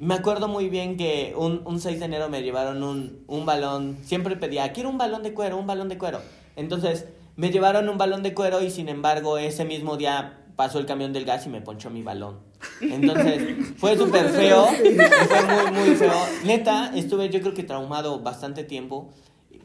Me 0.00 0.14
acuerdo 0.14 0.48
muy 0.48 0.70
bien 0.70 0.96
que 0.96 1.34
un, 1.36 1.60
un 1.66 1.78
6 1.78 1.98
de 1.98 2.06
enero 2.06 2.30
me 2.30 2.42
llevaron 2.42 2.82
un, 2.82 3.22
un 3.26 3.44
balón, 3.44 3.98
siempre 4.02 4.34
pedía, 4.34 4.72
quiero 4.72 4.88
un 4.88 4.96
balón 4.96 5.22
de 5.22 5.34
cuero, 5.34 5.58
un 5.58 5.66
balón 5.66 5.90
de 5.90 5.98
cuero. 5.98 6.22
Entonces, 6.56 7.06
me 7.36 7.50
llevaron 7.50 7.86
un 7.88 7.98
balón 7.98 8.22
de 8.22 8.32
cuero 8.32 8.62
y 8.62 8.70
sin 8.70 8.88
embargo 8.88 9.36
ese 9.36 9.66
mismo 9.66 9.98
día 9.98 10.38
pasó 10.56 10.78
el 10.78 10.86
camión 10.86 11.12
del 11.12 11.26
gas 11.26 11.44
y 11.44 11.50
me 11.50 11.60
ponchó 11.60 11.90
mi 11.90 12.02
balón. 12.02 12.38
Entonces, 12.80 13.56
fue 13.76 13.94
súper 13.98 14.30
feo, 14.30 14.64
fue 14.68 15.70
muy, 15.70 15.78
muy 15.88 15.94
feo. 15.96 16.12
Neta, 16.44 16.92
estuve 16.96 17.28
yo 17.28 17.40
creo 17.42 17.52
que 17.52 17.62
traumado 17.62 18.20
bastante 18.20 18.64
tiempo 18.64 19.10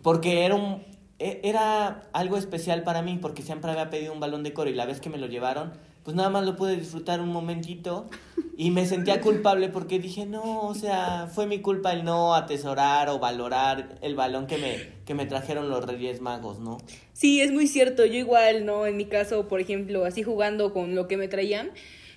porque 0.01 0.44
era 0.46 0.56
un 0.56 0.84
e- 1.18 1.39
era 1.44 2.10
algo 2.12 2.36
especial 2.36 2.84
para 2.84 3.01
mí 3.01 3.18
porque 3.22 3.42
siempre 3.42 3.72
había 3.72 3.89
pedido 3.89 4.12
un 4.12 4.20
balón 4.20 4.44
de 4.44 4.54
cuero 4.54 4.70
y 4.70 4.74
la 4.74 4.86
vez 4.86 5.00
que 5.00 5.10
me 5.10 5.18
lo 5.18 5.27
llevaron, 5.27 5.72
pues 6.05 6.15
nada 6.15 6.29
más 6.29 6.45
lo 6.45 6.55
pude 6.55 6.75
disfrutar 6.75 7.19
un 7.19 7.29
momentito 7.29 8.08
y 8.56 8.69
me 8.69 8.86
sentía 8.86 9.21
culpable 9.21 9.69
porque 9.69 9.97
dije, 9.97 10.27
no, 10.27 10.67
o 10.67 10.75
sea, 10.75 11.27
fue 11.34 11.47
mi 11.47 11.62
culpa 11.62 11.93
el 11.93 12.06
no 12.06 12.36
atesorar 12.36 13.10
o 13.10 13.17
valorar 13.17 13.97
el 14.01 14.13
balón 14.13 14.45
que 14.45 14.60
me, 14.60 14.89
que 15.03 15.15
me 15.15 15.25
trajeron 15.25 15.67
los 15.67 15.84
Reyes 15.84 16.21
Magos, 16.21 16.60
¿no? 16.60 16.77
Sí, 17.13 17.41
es 17.41 17.51
muy 17.51 17.65
cierto. 17.65 18.06
Yo 18.06 18.13
igual, 18.13 18.67
¿no? 18.67 18.86
En 18.86 18.97
mi 18.97 19.06
caso, 19.06 19.47
por 19.47 19.60
ejemplo, 19.60 20.06
así 20.06 20.21
jugando 20.21 20.73
con 20.73 20.93
lo 20.93 21.08
que 21.08 21.17
me 21.17 21.27
traían. 21.27 21.71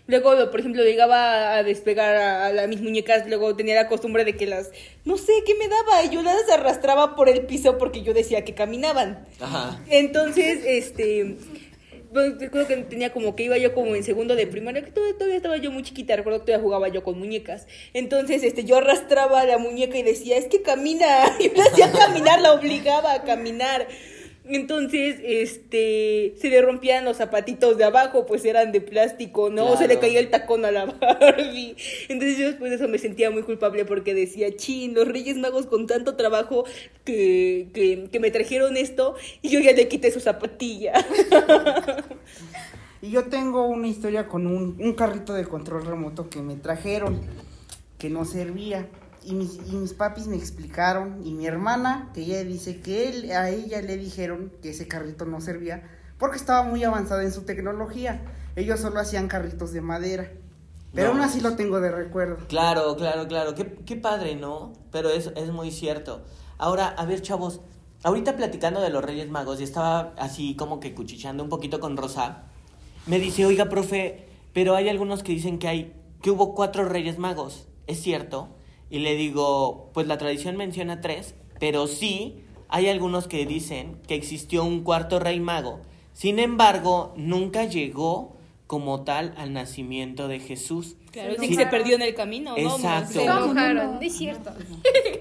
Luego, 0.07 0.33
por 0.51 0.61
ejemplo, 0.61 0.83
llegaba 0.85 1.55
a 1.55 1.63
despegar 1.63 2.59
a, 2.59 2.67
mis 2.67 2.83
muñecas, 2.83 3.27
luego 3.27 3.57
tenía 3.57 3.75
la 3.75 3.89
costumbre 3.89 4.25
de 4.25 4.37
que 4.37 4.47
las, 4.47 4.71
no 5.05 5.17
sé, 5.17 5.33
¿qué 5.47 5.55
me 5.55 5.69
daba? 5.69 6.05
Y 6.05 6.11
yo 6.11 6.23
las 6.23 6.49
arrastraba 6.51 7.15
por 7.15 7.29
el 7.29 7.47
piso 7.47 7.79
porque 7.79 8.03
yo 8.03 8.13
decía 8.15 8.45
que 8.45 8.55
caminaban. 8.55 9.27
Ajá. 9.41 9.81
Entonces, 9.89 10.61
este, 10.65 11.37
recuerdo 12.13 12.69
que 12.69 12.77
tenía 12.85 13.13
como 13.13 13.37
que 13.37 13.45
iba 13.45 13.59
yo 13.59 13.75
como 13.75 13.95
en 13.95 14.03
segundo 14.03 14.35
de 14.35 14.47
primaria, 14.47 14.83
que 14.83 14.91
todavía, 14.91 15.15
todavía 15.15 15.37
estaba 15.37 15.57
yo 15.57 15.71
muy 15.71 15.83
chiquita, 15.83 16.17
recuerdo 16.17 16.41
que 16.41 16.47
todavía 16.47 16.63
jugaba 16.63 16.89
yo 16.89 17.03
con 17.03 17.19
muñecas. 17.19 17.67
Entonces, 17.95 18.43
este, 18.43 18.65
yo 18.65 18.77
arrastraba 18.77 19.45
la 19.45 19.59
muñeca 19.59 19.99
y 19.99 20.03
decía, 20.03 20.37
es 20.37 20.47
que 20.47 20.63
camina. 20.63 21.07
Y 21.41 21.51
la 21.57 21.65
hacía 21.65 21.93
caminar, 21.93 22.41
la 22.41 22.53
obligaba 22.53 23.13
a 23.13 23.23
caminar. 23.23 23.87
Entonces, 24.51 25.17
este, 25.23 26.35
se 26.41 26.49
le 26.49 26.63
rompían 26.63 27.05
los 27.05 27.19
zapatitos 27.19 27.77
de 27.77 27.85
abajo, 27.85 28.27
pues 28.27 28.45
eran 28.45 28.73
de 28.73 28.81
plástico, 28.81 29.51
¿no? 29.51 29.73
O 29.73 29.77
se 29.77 29.89
le 29.89 29.99
caía 29.99 30.21
el 30.21 30.31
tacón 30.31 30.65
a 30.65 30.71
la 30.71 30.87
Barbie. 31.21 31.77
Entonces 32.09 32.39
yo 32.39 32.47
después 32.47 32.71
de 32.71 32.77
eso 32.77 32.89
me 32.89 32.99
sentía 32.99 33.31
muy 33.31 33.43
culpable 33.43 33.85
porque 33.85 34.15
decía, 34.15 34.55
chin, 34.57 34.95
los 34.95 35.07
Reyes 35.07 35.37
Magos 35.37 35.67
con 35.67 35.87
tanto 35.87 36.17
trabajo 36.17 36.65
que, 37.05 37.69
que, 37.75 38.09
que 38.11 38.21
me 38.21 38.31
trajeron 38.31 38.77
esto 38.77 39.17
y 39.43 39.51
yo 39.51 39.61
ya 39.61 39.73
le 39.73 39.89
quité 39.89 40.11
su 40.11 40.21
zapatilla. 40.21 40.93
Y 43.01 43.11
yo 43.11 43.25
tengo 43.27 43.67
una 43.67 43.87
historia 43.87 44.27
con 44.27 44.47
un, 44.47 44.77
un 44.81 44.93
carrito 44.95 45.33
de 45.33 45.45
control 45.45 45.87
remoto 45.87 46.29
que 46.29 46.43
me 46.43 46.57
trajeron, 46.57 47.21
que 47.97 48.11
no 48.11 48.25
servía. 48.25 48.89
Y 49.25 49.35
mis, 49.35 49.55
y 49.67 49.77
mis 49.77 49.93
papis 49.95 50.27
me 50.27 50.37
explicaron, 50.37 51.21
y 51.25 51.35
mi 51.35 51.47
hermana, 51.47 52.11
que 52.15 52.23
ella 52.23 52.45
dice 52.45 52.81
que 52.81 53.09
él, 53.09 53.31
a 53.33 53.51
ella 53.51 53.83
le 53.83 53.97
dijeron 53.97 54.53
que 54.63 54.71
ese 54.71 54.87
carrito 54.89 55.25
no 55.25 55.41
servía 55.41 55.83
porque 56.19 56.37
estaba 56.37 56.65
muy 56.65 56.83
avanzada 56.83 57.23
en 57.23 57.31
su 57.33 57.43
tecnología. 57.43 58.21
Ellos 58.57 58.81
solo 58.81 58.99
hacían 58.99 59.29
carritos 59.29 59.73
de 59.73 59.81
madera. 59.81 60.33
Pero 60.93 61.09
No. 61.09 61.15
aún 61.15 61.21
así 61.23 61.41
lo 61.41 61.55
tengo 61.55 61.81
de 61.81 61.93
recuerdo. 61.93 62.39
Claro, 62.49 62.97
claro, 62.97 63.29
claro. 63.29 63.55
Qué, 63.55 63.77
qué 63.87 63.95
padre, 63.95 64.35
¿no? 64.35 64.73
Pero 64.91 65.11
es, 65.11 65.31
es 65.37 65.53
muy 65.53 65.71
cierto. 65.71 66.25
Ahora, 66.57 66.89
a 66.89 67.05
ver, 67.07 67.23
chavos. 67.23 67.61
Ahorita 68.03 68.37
platicando 68.37 68.81
de 68.81 68.91
los 68.91 69.05
Reyes 69.05 69.31
Magos 69.31 69.61
y 69.61 69.65
estaba 69.65 70.13
así 70.19 70.57
como 70.57 70.81
que 70.81 70.93
cuchicheando 70.95 71.43
un 71.45 71.49
poquito 71.49 71.79
con 71.79 71.97
Rosa. 71.97 72.45
Me 73.07 73.21
dice, 73.21 73.47
oiga, 73.47 73.69
profe, 73.69 74.27
pero 74.53 74.75
hay 74.75 74.89
algunos 74.89 75.23
que 75.23 75.33
dicen 75.33 75.59
que 75.61 75.69
hay, 75.69 75.95
que 76.21 76.31
hubo 76.33 76.53
cuatro 76.55 76.85
Reyes 76.85 77.19
Magos. 77.19 77.69
¿Es 77.87 78.01
cierto? 78.03 78.49
Y 78.91 79.01
le 79.01 79.15
digo, 79.17 79.91
pues 79.95 80.07
la 80.07 80.19
tradición 80.19 80.57
menciona 80.57 81.01
tres, 81.01 81.35
pero 81.61 81.87
sí 81.87 82.37
hay 82.69 82.89
algunos 82.89 83.29
que 83.29 83.45
dicen 83.47 83.97
que 84.07 84.15
existió 84.15 84.65
un 84.65 84.83
cuarto 84.83 85.19
rey 85.19 85.41
mago. 85.41 85.81
Sin 86.13 86.39
embargo, 86.39 87.13
nunca 87.17 87.65
llegó 87.65 88.37
como 88.67 89.05
tal 89.05 89.35
al 89.39 89.53
nacimiento 89.55 90.29
de 90.29 90.41
Jesús. 90.41 90.97
Claro, 91.11 91.35
Sí. 91.41 91.55
se 91.55 91.67
perdió 91.67 91.95
en 91.97 92.03
el 92.03 92.15
camino, 92.15 92.51
¿no? 92.51 92.77
Exacto. 92.77 93.13
Se 93.21 93.25
No, 93.27 93.45
enojaron, 93.45 93.95
no 93.95 94.01
es 94.03 94.17
cierto. 94.17 94.51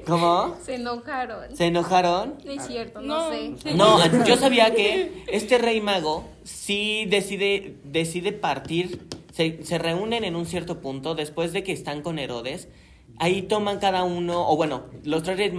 ¿Cómo? 0.06 0.56
Se 0.64 0.76
enojaron. 0.76 1.56
¿Se 1.56 1.66
enojaron? 1.68 2.36
No 2.46 2.52
es 2.52 2.66
cierto, 2.68 3.02
no, 3.02 3.30
No. 3.30 3.58
sé. 3.58 3.74
No, 3.74 4.26
yo 4.26 4.36
sabía 4.38 4.74
que 4.74 5.24
este 5.28 5.58
rey 5.58 5.80
mago 5.82 6.26
sí 6.44 7.06
decide, 7.06 7.78
decide 7.86 8.34
partir, 8.34 9.08
se, 9.32 9.64
se 9.64 9.78
reúnen 9.78 10.24
en 10.26 10.36
un 10.36 10.46
cierto 10.46 10.82
punto 10.82 11.16
después 11.16 11.54
de 11.54 11.64
que 11.64 11.72
están 11.72 12.02
con 12.02 12.20
Herodes. 12.20 12.68
Ahí 13.20 13.42
toman 13.42 13.80
cada 13.80 14.04
uno, 14.04 14.48
o 14.48 14.56
bueno, 14.56 14.84
los 15.04 15.24
tres 15.24 15.38
reyes, 15.38 15.54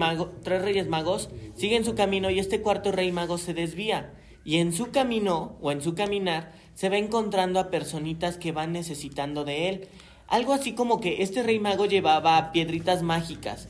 reyes 0.45 0.89
magos 0.89 1.29
siguen 1.57 1.85
su 1.85 1.95
camino 1.95 2.31
y 2.31 2.39
este 2.39 2.63
cuarto 2.63 2.93
rey 2.93 3.11
mago 3.11 3.37
se 3.37 3.53
desvía. 3.53 4.13
Y 4.45 4.59
en 4.59 4.73
su 4.73 4.91
camino, 4.91 5.57
o 5.61 5.73
en 5.73 5.83
su 5.83 5.95
caminar, 5.95 6.53
se 6.75 6.89
va 6.89 6.99
encontrando 6.99 7.59
a 7.59 7.71
personitas 7.71 8.39
que 8.39 8.53
van 8.53 8.73
necesitando 8.73 9.45
de 9.45 9.69
él. 9.69 9.89
Algo 10.29 10.53
así 10.53 10.73
como 10.73 11.01
que 11.01 11.23
este 11.23 11.43
rey 11.43 11.59
mago 11.59 11.87
llevaba 11.87 12.53
piedritas 12.53 13.03
mágicas. 13.03 13.69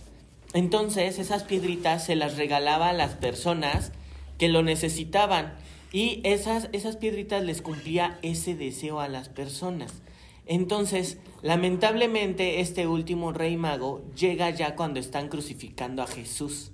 Entonces 0.53 1.19
esas 1.19 1.45
piedritas 1.45 2.05
se 2.05 2.17
las 2.17 2.37
regalaba 2.37 2.91
a 2.91 2.95
las 2.95 3.15
personas 3.15 3.93
que 4.39 4.49
lo 4.49 4.63
necesitaban 4.63 5.55
y 5.93 6.21
esas, 6.25 6.69
esas 6.73 6.97
piedritas 6.97 7.43
les 7.43 7.63
cumplía 7.63 8.19
ese 8.23 8.55
deseo 8.55 9.01
a 9.01 9.09
las 9.09 9.29
personas. 9.29 10.03
Entonces, 10.49 11.19
lamentablemente, 11.43 12.61
este 12.61 12.89
último 12.89 13.33
rey 13.33 13.57
mago 13.57 14.03
llega 14.17 14.51
ya 14.51 14.75
cuando 14.75 14.99
están 14.99 15.29
crucificando 15.29 16.03
a 16.03 16.09
Jesús. 16.09 16.73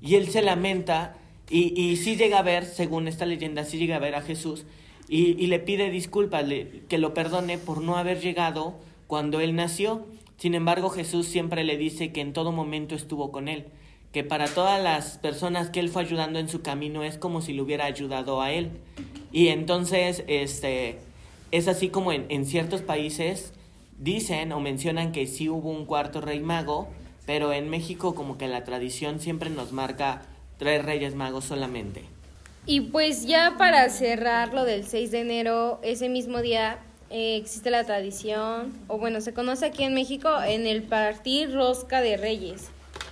Y 0.00 0.16
él 0.16 0.28
se 0.28 0.42
lamenta 0.42 1.14
y, 1.48 1.80
y 1.80 1.96
sí 1.98 2.16
llega 2.16 2.40
a 2.40 2.42
ver, 2.42 2.64
según 2.64 3.06
esta 3.06 3.26
leyenda, 3.26 3.64
sí 3.64 3.78
llega 3.78 3.96
a 3.96 4.00
ver 4.00 4.16
a 4.16 4.22
Jesús 4.22 4.64
y, 5.14 5.46
le 5.46 5.58
pide 5.58 5.90
disculpas, 5.90 6.46
que 6.88 6.96
lo 6.96 7.12
perdone 7.12 7.58
por 7.58 7.82
no 7.82 7.98
haber 7.98 8.18
llegado 8.20 8.76
cuando 9.06 9.40
él 9.40 9.54
nació. 9.54 10.06
Sin 10.38 10.54
embargo, 10.54 10.88
Jesús 10.88 11.26
siempre 11.26 11.64
le 11.64 11.76
dice 11.76 12.12
que 12.12 12.22
en 12.22 12.32
todo 12.32 12.50
momento 12.50 12.94
estuvo 12.94 13.30
con 13.30 13.48
él, 13.48 13.66
que 14.12 14.24
para 14.24 14.46
todas 14.46 14.82
las 14.82 15.18
personas 15.18 15.68
que 15.68 15.80
él 15.80 15.90
fue 15.90 16.02
ayudando 16.02 16.38
en 16.38 16.48
su 16.48 16.62
camino 16.62 17.04
es 17.04 17.18
como 17.18 17.42
si 17.42 17.52
le 17.52 17.60
hubiera 17.60 17.84
ayudado 17.84 18.40
a 18.40 18.52
él. 18.52 18.70
Y 19.32 19.48
entonces, 19.48 20.24
este, 20.28 20.98
es 21.52 21.68
así 21.68 21.90
como 21.90 22.12
en, 22.12 22.46
ciertos 22.46 22.80
países 22.80 23.52
dicen 23.98 24.52
o 24.52 24.58
mencionan 24.58 25.12
que 25.12 25.26
sí 25.26 25.48
hubo 25.48 25.70
un 25.70 25.84
cuarto 25.84 26.20
rey 26.20 26.40
mago, 26.40 26.88
pero 27.26 27.52
en 27.52 27.68
México 27.68 28.14
como 28.14 28.38
que 28.38 28.48
la 28.48 28.64
tradición 28.64 29.20
siempre 29.20 29.50
nos 29.50 29.70
marca 29.70 30.22
tres 30.58 30.84
reyes 30.84 31.14
magos 31.14 31.44
solamente. 31.44 32.04
Y 32.64 32.80
pues 32.80 33.26
ya 33.26 33.56
para 33.58 33.88
cerrar 33.90 34.54
lo 34.54 34.64
del 34.64 34.86
6 34.86 35.10
de 35.10 35.20
enero, 35.20 35.78
ese 35.82 36.08
mismo 36.08 36.40
día 36.40 36.78
eh, 37.10 37.36
existe 37.36 37.70
la 37.70 37.84
tradición, 37.84 38.72
o 38.88 38.98
bueno, 38.98 39.20
se 39.20 39.34
conoce 39.34 39.66
aquí 39.66 39.82
en 39.84 39.92
México 39.92 40.30
en 40.42 40.66
el 40.66 40.82
partir 40.82 41.52
rosca 41.52 42.00
de 42.00 42.16
reyes. 42.16 42.70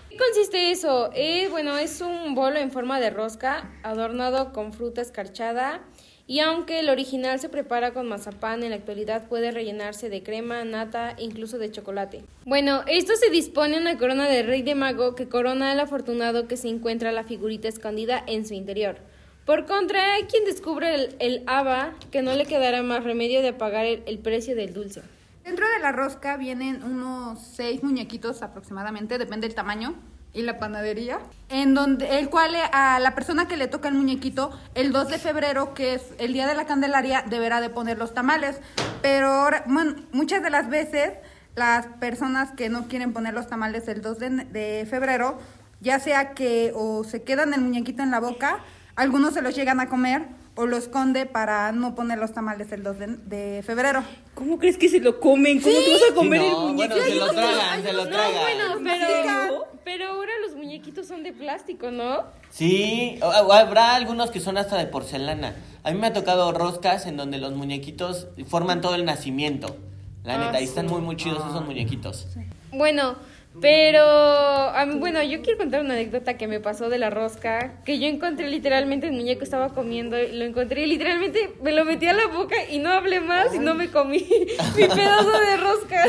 ¿Qué 0.08 0.16
consiste 0.16 0.70
eso? 0.70 1.10
Eh, 1.14 1.48
bueno, 1.50 1.76
es 1.76 2.00
un 2.00 2.34
bolo 2.34 2.58
en 2.58 2.70
forma 2.70 3.00
de 3.00 3.10
rosca 3.10 3.70
adornado 3.82 4.52
con 4.52 4.72
fruta 4.72 5.02
escarchada 5.02 5.82
y 6.30 6.38
aunque 6.38 6.78
el 6.78 6.90
original 6.90 7.40
se 7.40 7.48
prepara 7.48 7.92
con 7.92 8.06
mazapán, 8.06 8.62
en 8.62 8.70
la 8.70 8.76
actualidad 8.76 9.26
puede 9.26 9.50
rellenarse 9.50 10.08
de 10.08 10.22
crema, 10.22 10.62
nata, 10.62 11.16
incluso 11.18 11.58
de 11.58 11.72
chocolate. 11.72 12.22
Bueno, 12.44 12.84
esto 12.86 13.16
se 13.16 13.30
dispone 13.30 13.76
una 13.76 13.98
corona 13.98 14.28
de 14.28 14.44
rey 14.44 14.62
de 14.62 14.76
mago 14.76 15.16
que 15.16 15.28
corona 15.28 15.72
al 15.72 15.80
afortunado 15.80 16.46
que 16.46 16.56
se 16.56 16.68
encuentra 16.68 17.10
la 17.10 17.24
figurita 17.24 17.66
escondida 17.66 18.22
en 18.28 18.46
su 18.46 18.54
interior. 18.54 18.98
Por 19.44 19.66
contra, 19.66 20.12
hay 20.12 20.22
quien 20.26 20.44
descubre 20.44 20.94
el, 20.94 21.16
el 21.18 21.42
haba 21.48 21.94
que 22.12 22.22
no 22.22 22.32
le 22.36 22.46
quedará 22.46 22.84
más 22.84 23.02
remedio 23.02 23.42
de 23.42 23.52
pagar 23.52 23.84
el, 23.84 24.04
el 24.06 24.20
precio 24.20 24.54
del 24.54 24.72
dulce. 24.72 25.02
Dentro 25.42 25.68
de 25.68 25.80
la 25.80 25.90
rosca 25.90 26.36
vienen 26.36 26.84
unos 26.84 27.40
seis 27.42 27.82
muñequitos 27.82 28.42
aproximadamente, 28.42 29.18
depende 29.18 29.48
del 29.48 29.56
tamaño 29.56 29.96
y 30.32 30.42
la 30.42 30.58
panadería, 30.58 31.18
en 31.48 31.74
donde 31.74 32.18
el 32.18 32.28
cual 32.30 32.54
eh, 32.54 32.62
a 32.72 33.00
la 33.00 33.14
persona 33.14 33.48
que 33.48 33.56
le 33.56 33.66
toca 33.66 33.88
el 33.88 33.94
muñequito 33.94 34.50
el 34.74 34.92
2 34.92 35.08
de 35.08 35.18
febrero, 35.18 35.74
que 35.74 35.94
es 35.94 36.02
el 36.18 36.32
día 36.32 36.46
de 36.46 36.54
la 36.54 36.66
Candelaria, 36.66 37.24
deberá 37.28 37.60
de 37.60 37.68
poner 37.70 37.98
los 37.98 38.14
tamales. 38.14 38.60
Pero 39.02 39.48
bueno, 39.66 39.94
muchas 40.12 40.42
de 40.42 40.50
las 40.50 40.68
veces 40.68 41.12
las 41.56 41.86
personas 41.98 42.52
que 42.52 42.68
no 42.68 42.86
quieren 42.86 43.12
poner 43.12 43.34
los 43.34 43.48
tamales 43.48 43.88
el 43.88 44.02
2 44.02 44.18
de, 44.20 44.30
de 44.30 44.86
febrero, 44.88 45.38
ya 45.80 45.98
sea 45.98 46.32
que 46.34 46.72
o 46.76 47.02
se 47.04 47.22
quedan 47.24 47.52
el 47.54 47.60
muñequito 47.62 48.02
en 48.04 48.10
la 48.12 48.20
boca, 48.20 48.60
algunos 48.94 49.34
se 49.34 49.42
los 49.42 49.54
llegan 49.56 49.80
a 49.80 49.88
comer 49.88 50.26
o 50.54 50.66
lo 50.66 50.76
esconde 50.76 51.26
para 51.26 51.72
no 51.72 51.94
poner 51.94 52.18
los 52.18 52.32
tamales 52.32 52.70
el 52.72 52.82
2 52.82 52.98
de, 52.98 53.06
de 53.06 53.62
febrero. 53.64 54.04
¿Cómo 54.34 54.58
crees 54.58 54.76
que 54.78 54.88
se 54.88 55.00
lo 55.00 55.18
comen? 55.18 55.60
¿Cómo 55.60 55.74
te 55.74 55.92
vas 55.92 56.02
a 56.10 56.14
comer 56.14 56.40
Sí, 56.40 56.46
el 56.46 56.52
muñeco? 56.54 56.94
bueno, 56.94 57.04
se 57.04 57.14
lo 57.16 57.32
tragan, 57.32 57.82
se 57.82 57.92
lo 57.92 58.04
No, 58.04 58.10
tragan. 58.10 58.32
bueno, 58.42 58.64
pero, 58.84 59.66
pero 59.84 60.06
ahora 60.06 60.30
los 60.46 60.54
muñequitos 60.56 61.06
son 61.06 61.22
de 61.22 61.32
plástico, 61.32 61.90
¿no? 61.90 62.24
Sí, 62.50 63.18
o- 63.22 63.26
o 63.26 63.52
habrá 63.52 63.94
algunos 63.94 64.30
que 64.30 64.40
son 64.40 64.56
hasta 64.58 64.76
de 64.76 64.86
porcelana. 64.86 65.54
A 65.82 65.90
mí 65.92 65.98
me 65.98 66.08
ha 66.08 66.12
tocado 66.12 66.52
roscas 66.52 67.06
en 67.06 67.16
donde 67.16 67.38
los 67.38 67.52
muñequitos 67.54 68.28
forman 68.48 68.80
todo 68.80 68.94
el 68.94 69.04
nacimiento. 69.04 69.76
La 70.24 70.34
Ah, 70.34 70.38
neta, 70.46 70.60
y 70.60 70.64
están 70.64 70.86
muy, 70.86 71.00
muy 71.00 71.16
chidos 71.16 71.38
esos 71.48 71.64
muñequitos. 71.64 72.26
Bueno, 72.72 73.16
pero 73.60 74.02
a 74.04 74.84
mí, 74.86 74.98
bueno, 74.98 75.22
yo 75.22 75.42
quiero 75.42 75.58
contar 75.58 75.80
una 75.80 75.94
anécdota 75.94 76.36
que 76.36 76.46
me 76.46 76.60
pasó 76.60 76.88
de 76.88 76.98
la 76.98 77.10
rosca, 77.10 77.82
que 77.84 77.98
yo 77.98 78.06
encontré 78.06 78.48
literalmente 78.48 79.06
el 79.08 79.12
muñeco 79.12 79.42
estaba 79.42 79.70
comiendo, 79.70 80.16
lo 80.18 80.44
encontré 80.44 80.82
y 80.82 80.86
literalmente 80.86 81.50
me 81.62 81.72
lo 81.72 81.84
metí 81.84 82.06
a 82.06 82.12
la 82.12 82.26
boca 82.28 82.54
y 82.70 82.78
no 82.78 82.90
hablé 82.90 83.20
más 83.20 83.54
y 83.54 83.58
no 83.58 83.74
me 83.74 83.90
comí 83.90 84.18
mi 84.76 84.86
pedazo 84.86 85.30
de 85.40 85.56
rosca. 85.56 86.04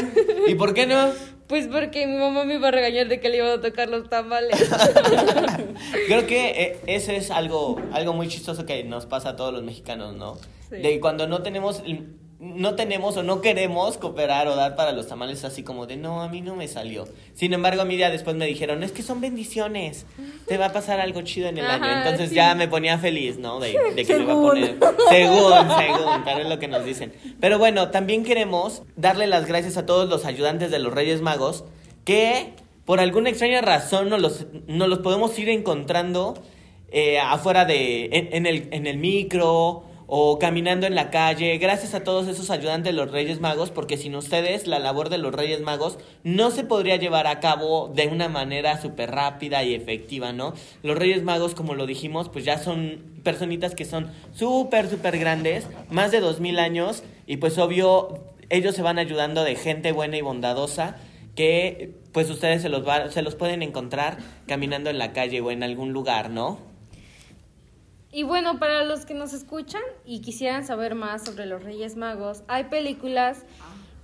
¿Y 0.47 0.55
por 0.55 0.73
qué 0.73 0.85
no? 0.85 1.09
Pues 1.51 1.67
porque 1.67 2.07
mi 2.07 2.15
mamá 2.15 2.45
me 2.45 2.53
iba 2.53 2.69
a 2.69 2.71
regañar 2.71 3.09
de 3.09 3.19
que 3.19 3.27
le 3.27 3.35
iban 3.35 3.59
a 3.59 3.61
tocar 3.61 3.89
los 3.89 4.07
tamales. 4.07 4.57
Creo 6.07 6.25
que 6.25 6.49
eh, 6.51 6.79
ese 6.87 7.17
es 7.17 7.29
algo, 7.29 7.77
algo 7.91 8.13
muy 8.13 8.29
chistoso 8.29 8.65
que 8.65 8.85
nos 8.85 9.05
pasa 9.05 9.31
a 9.31 9.35
todos 9.35 9.53
los 9.53 9.61
mexicanos, 9.61 10.15
¿no? 10.15 10.37
Sí. 10.69 10.77
De 10.77 11.01
cuando 11.01 11.27
no 11.27 11.41
tenemos, 11.41 11.83
no 12.41 12.73
tenemos 12.73 13.15
o 13.17 13.23
no 13.23 13.39
queremos 13.39 13.99
cooperar 13.99 14.47
o 14.47 14.55
dar 14.55 14.75
para 14.75 14.93
los 14.93 15.07
tamales 15.07 15.43
así 15.45 15.61
como 15.61 15.85
de, 15.85 15.95
no, 15.95 16.23
a 16.23 16.27
mí 16.27 16.41
no 16.41 16.55
me 16.55 16.67
salió. 16.67 17.07
Sin 17.35 17.53
embargo, 17.53 17.83
a 17.83 17.85
mí 17.85 17.97
ya 17.97 18.09
después 18.09 18.35
me 18.35 18.47
dijeron, 18.47 18.81
es 18.81 18.91
que 18.91 19.03
son 19.03 19.21
bendiciones, 19.21 20.07
te 20.47 20.57
va 20.57 20.65
a 20.65 20.73
pasar 20.73 20.99
algo 20.99 21.21
chido 21.21 21.47
en 21.49 21.59
el 21.59 21.65
Ajá, 21.65 21.75
año. 21.75 21.97
Entonces 21.99 22.29
sí. 22.29 22.35
ya 22.35 22.55
me 22.55 22.67
ponía 22.67 22.97
feliz, 22.97 23.37
¿no? 23.37 23.59
De, 23.59 23.77
de 23.95 24.05
que 24.05 24.15
me 24.15 24.23
iba 24.23 24.33
a 24.33 24.41
poner... 24.41 24.75
Según, 25.09 25.53
según, 25.77 26.23
pero 26.25 26.39
es 26.39 26.49
lo 26.49 26.57
que 26.57 26.67
nos 26.67 26.83
dicen. 26.83 27.13
Pero 27.39 27.59
bueno, 27.59 27.91
también 27.91 28.23
queremos 28.23 28.81
darle 28.95 29.27
las 29.27 29.45
gracias 29.45 29.77
a 29.77 29.85
todos 29.85 30.09
los 30.09 30.25
ayudantes 30.25 30.71
de 30.71 30.79
los 30.79 30.91
Reyes 30.91 31.21
Magos 31.21 31.63
que 32.05 32.53
por 32.85 32.99
alguna 32.99 33.29
extraña 33.29 33.61
razón 33.61 34.09
no 34.09 34.17
los, 34.17 34.47
no 34.65 34.87
los 34.87 34.99
podemos 34.99 35.37
ir 35.37 35.49
encontrando 35.49 36.41
eh, 36.91 37.19
afuera 37.19 37.65
de, 37.65 38.05
en, 38.05 38.29
en 38.31 38.45
el, 38.47 38.67
en 38.71 38.87
el 38.87 38.97
micro 38.97 39.83
o 40.13 40.39
caminando 40.39 40.85
en 40.87 40.93
la 40.93 41.09
calle. 41.09 41.57
Gracias 41.57 41.93
a 41.93 42.03
todos 42.03 42.27
esos 42.27 42.49
ayudantes 42.49 42.91
de 42.93 42.97
los 43.01 43.09
Reyes 43.09 43.39
Magos, 43.39 43.71
porque 43.71 43.95
sin 43.95 44.13
ustedes 44.13 44.67
la 44.67 44.77
labor 44.77 45.07
de 45.07 45.17
los 45.17 45.33
Reyes 45.33 45.61
Magos 45.61 45.97
no 46.25 46.51
se 46.51 46.65
podría 46.65 46.97
llevar 46.97 47.27
a 47.27 47.39
cabo 47.39 47.87
de 47.95 48.07
una 48.07 48.27
manera 48.27 48.81
súper 48.81 49.11
rápida 49.11 49.63
y 49.63 49.73
efectiva, 49.73 50.33
¿no? 50.33 50.53
Los 50.83 50.97
Reyes 50.97 51.23
Magos, 51.23 51.55
como 51.55 51.75
lo 51.75 51.85
dijimos, 51.85 52.27
pues 52.27 52.43
ya 52.43 52.57
son 52.57 53.21
personitas 53.23 53.73
que 53.73 53.85
son 53.85 54.11
súper, 54.33 54.89
súper 54.89 55.17
grandes, 55.17 55.65
más 55.89 56.11
de 56.11 56.19
dos 56.19 56.41
mil 56.41 56.59
años, 56.59 57.03
y 57.25 57.37
pues 57.37 57.57
obvio, 57.57 58.25
ellos 58.49 58.75
se 58.75 58.81
van 58.81 58.99
ayudando 58.99 59.45
de 59.45 59.55
gente 59.55 59.93
buena 59.93 60.17
y 60.17 60.21
bondadosa 60.21 60.97
que 61.37 61.95
pues 62.11 62.29
ustedes 62.29 62.61
se 62.61 62.67
los, 62.67 62.85
va- 62.85 63.09
se 63.11 63.21
los 63.21 63.35
pueden 63.35 63.63
encontrar 63.63 64.17
caminando 64.45 64.89
en 64.89 64.97
la 64.97 65.13
calle 65.13 65.39
o 65.39 65.51
en 65.51 65.63
algún 65.63 65.93
lugar, 65.93 66.29
¿no? 66.29 66.69
Y 68.13 68.23
bueno, 68.23 68.59
para 68.59 68.83
los 68.83 69.05
que 69.05 69.13
nos 69.13 69.33
escuchan 69.33 69.81
y 70.05 70.19
quisieran 70.19 70.65
saber 70.65 70.95
más 70.95 71.23
sobre 71.23 71.45
los 71.45 71.63
Reyes 71.63 71.95
Magos, 71.95 72.43
hay 72.49 72.65
películas 72.65 73.45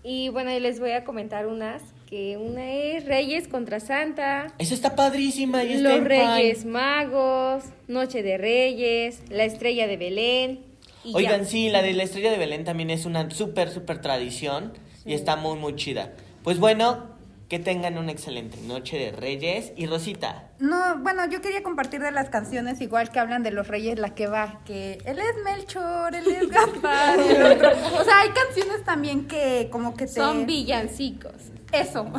y 0.02 0.30
bueno, 0.30 0.52
ahí 0.52 0.62
les 0.62 0.80
voy 0.80 0.92
a 0.92 1.04
comentar 1.04 1.48
unas, 1.48 1.82
que 2.10 2.38
una 2.38 2.72
es 2.72 3.06
Reyes 3.06 3.50
contra 3.50 3.82
Santa, 3.82 4.54
Esa 4.60 4.74
está 4.74 4.96
padrísima 4.96 5.66
y 5.66 5.82
Los. 5.82 6.02
Reyes 6.06 6.64
Magos, 6.64 7.66
Noche 7.90 8.24
de 8.24 8.38
Reyes, 8.38 9.22
La 9.30 9.44
Estrella 9.44 9.88
de 9.88 9.98
Belén. 9.98 10.60
Y 11.04 11.12
ya. 11.12 11.18
Oigan, 11.18 11.46
sí, 11.46 11.70
la 11.70 11.82
de 11.82 11.92
la 11.92 12.04
estrella 12.04 12.32
de 12.32 12.38
Belén 12.38 12.64
también 12.64 12.90
es 12.90 13.06
una 13.06 13.30
súper, 13.30 13.70
súper 13.70 14.00
tradición 14.00 14.72
y 15.06 15.14
está 15.14 15.36
muy, 15.36 15.58
muy 15.58 15.76
chida. 15.76 16.14
Pues 16.44 16.60
bueno, 16.60 17.17
que 17.50 17.60
tengan 17.60 17.98
una 17.98 18.12
excelente 18.12 18.58
noche 18.62 18.98
de 18.98 19.12
Reyes 19.12 19.72
y 19.78 19.86
Rosita. 19.86 20.50
No, 20.60 20.98
bueno, 21.00 21.26
yo 21.30 21.42
quería 21.42 21.64
compartir 21.64 22.02
de 22.02 22.12
las 22.12 22.30
canciones 22.30 22.82
igual 22.82 23.10
que 23.10 23.20
hablan 23.20 23.42
de 23.44 23.52
los 23.52 23.68
reyes 23.70 23.98
la 24.00 24.14
que 24.16 24.28
va, 24.28 24.60
que 24.66 24.98
él 25.06 25.18
es 25.20 25.44
Melchor, 25.46 26.14
él 26.14 26.28
es 26.28 26.50
Gaspar, 26.50 27.20
el 27.20 27.44
otro. 27.54 27.70
O 28.00 28.04
sea, 28.04 28.20
hay 28.22 28.30
canciones 28.30 28.84
también 28.84 29.28
que 29.28 29.70
como 29.72 29.96
que 29.96 30.08
te 30.08 30.12
Son 30.14 30.46
villancicos. 30.46 31.32
eso, 31.72 32.12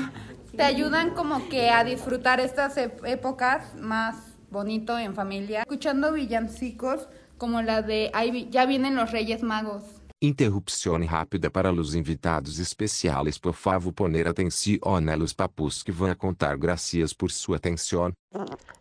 te 0.56 0.62
ayudan 0.62 1.10
como 1.10 1.48
que 1.50 1.68
a 1.70 1.84
disfrutar 1.84 2.40
estas 2.40 2.76
ep- 2.78 3.06
épocas 3.06 3.74
más 3.76 4.16
bonito 4.50 4.98
en 4.98 5.14
familia, 5.14 5.60
escuchando 5.60 6.10
villancicos 6.12 7.06
como 7.36 7.60
la 7.60 7.82
de 7.82 8.10
Ahí 8.14 8.48
ya 8.50 8.64
vienen 8.64 8.96
los 8.96 9.12
Reyes 9.12 9.42
Magos. 9.42 9.82
Interrupção 10.20 10.98
rápida 11.06 11.48
para 11.48 11.72
os 11.72 11.94
invitados 11.94 12.58
especiais. 12.58 13.38
Por 13.38 13.54
favor, 13.54 13.92
poner 13.92 14.26
atenção 14.26 15.00
nelos 15.00 15.32
papus 15.32 15.84
que 15.84 15.92
vão 15.92 16.12
contar 16.16 16.56
gracias 16.56 17.12
por 17.12 17.30
sua 17.30 17.58
atenção. 17.58 18.12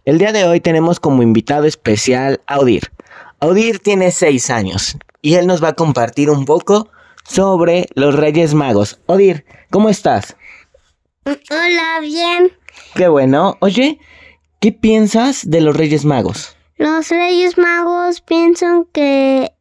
El 0.04 0.17
día 0.17 0.32
de 0.34 0.45
hoy 0.45 0.60
tenemos 0.60 1.00
como 1.00 1.21
invitado 1.21 1.67
especial 1.67 2.39
a 2.47 2.58
Odir. 2.60 2.91
Odir 3.39 3.78
tiene 3.78 4.10
seis 4.10 4.50
años 4.50 4.97
y 5.21 5.36
él 5.36 5.45
nos 5.45 5.63
va 5.63 5.67
a 5.67 5.76
compartir 5.76 6.32
un 6.32 6.43
poco 6.43 6.89
sobre 7.23 7.86
los 7.93 8.15
Reyes 8.15 8.56
Magos. 8.56 9.00
Odir, 9.06 9.45
¿cómo 9.69 9.89
estás? 9.89 10.36
Hola, 11.23 12.00
bien. 12.02 12.52
Qué 12.95 13.10
bueno. 13.10 13.58
Oye, 13.62 14.00
¿qué 14.60 14.71
piensas 14.71 15.47
de 15.47 15.62
los 15.62 15.78
Reyes 15.78 16.04
Magos? 16.04 16.58
Los 16.78 17.10
Reyes 17.10 17.60
Magos 17.60 18.21
piensan 18.21 18.86
que 18.91 19.52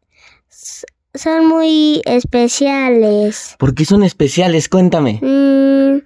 son 1.17 1.47
muy 1.47 2.03
especiales. 2.05 3.57
¿Por 3.59 3.75
qué 3.75 3.85
son 3.85 4.03
especiales? 4.03 4.69
Cuéntame. 4.69 5.21
Mm, 5.23 5.99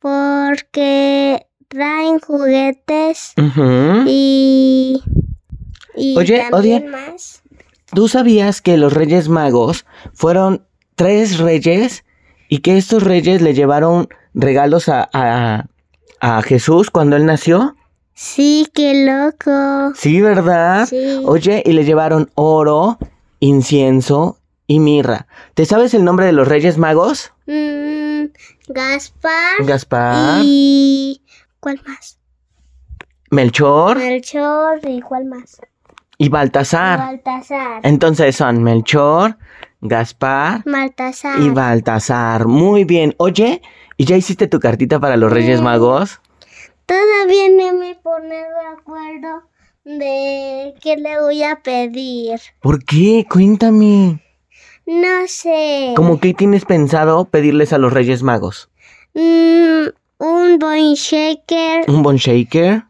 porque 0.00 1.46
traen 1.68 2.18
juguetes 2.20 3.32
y, 4.06 5.02
y 5.96 6.16
Oye, 6.18 6.46
también 6.50 6.82
oye. 6.84 6.90
más. 6.90 7.42
¿Tú 7.94 8.08
sabías 8.08 8.60
que 8.60 8.76
los 8.76 8.92
Reyes 8.92 9.28
Magos 9.28 9.86
fueron 10.12 10.66
tres 10.96 11.38
reyes 11.38 12.04
y 12.48 12.58
que 12.58 12.76
estos 12.76 13.02
reyes 13.02 13.40
le 13.40 13.54
llevaron 13.54 14.08
regalos 14.34 14.88
a, 14.88 15.08
a, 15.12 15.66
a 16.20 16.42
Jesús 16.42 16.90
cuando 16.90 17.16
él 17.16 17.24
nació? 17.26 17.76
Sí, 18.14 18.66
qué 18.72 19.04
loco. 19.04 19.92
Sí, 19.96 20.20
¿verdad? 20.20 20.86
Sí. 20.86 21.20
Oye, 21.24 21.62
y 21.66 21.72
le 21.72 21.84
llevaron 21.84 22.30
oro, 22.34 22.98
incienso 23.40 24.38
y 24.66 24.78
mirra. 24.78 25.26
¿Te 25.54 25.66
sabes 25.66 25.94
el 25.94 26.04
nombre 26.04 26.26
de 26.26 26.32
los 26.32 26.46
Reyes 26.48 26.78
Magos? 26.78 27.32
Mm, 27.46 28.26
Gaspar 28.68 29.64
Gaspar, 29.66 30.40
y 30.42 31.20
cuál 31.60 31.80
más? 31.86 32.18
Melchor 33.30 33.98
Melchor 33.98 34.80
y 34.88 35.00
cuál 35.00 35.24
más? 35.26 35.60
y 36.16 36.28
Baltasar. 36.28 36.98
Baltasar. 37.00 37.80
Entonces 37.82 38.36
son 38.36 38.62
Melchor, 38.62 39.36
Gaspar 39.80 40.62
Baltasar. 40.64 41.40
y 41.40 41.50
Baltasar. 41.50 42.46
Muy 42.46 42.84
bien. 42.84 43.14
Oye, 43.18 43.60
¿y 43.96 44.04
ya 44.04 44.16
hiciste 44.16 44.46
tu 44.46 44.60
cartita 44.60 45.00
para 45.00 45.16
los 45.16 45.32
Reyes. 45.32 45.60
Magos? 45.60 46.20
Todavía 46.86 47.48
no 47.50 47.78
me 47.78 47.94
pone 47.96 48.34
de 48.36 48.66
acuerdo 48.78 49.42
de 49.84 50.74
qué 50.80 50.96
le 50.96 51.20
voy 51.20 51.42
a 51.42 51.60
pedir. 51.62 52.38
¿Por 52.60 52.84
qué? 52.84 53.26
Cuéntame. 53.30 54.20
No 54.86 55.26
sé. 55.26 55.94
¿Cómo 55.96 56.20
que 56.20 56.34
tienes 56.34 56.64
pensado 56.66 57.24
pedirles 57.26 57.72
a 57.72 57.78
los 57.78 57.92
Reyes 57.92 58.22
Magos? 58.22 58.68
Mm, 59.14 59.86
un 60.18 60.58
boing 60.58 60.94
shaker. 60.94 61.88
¿Un 61.88 62.02
Bon 62.02 62.16
Shaker? 62.16 62.82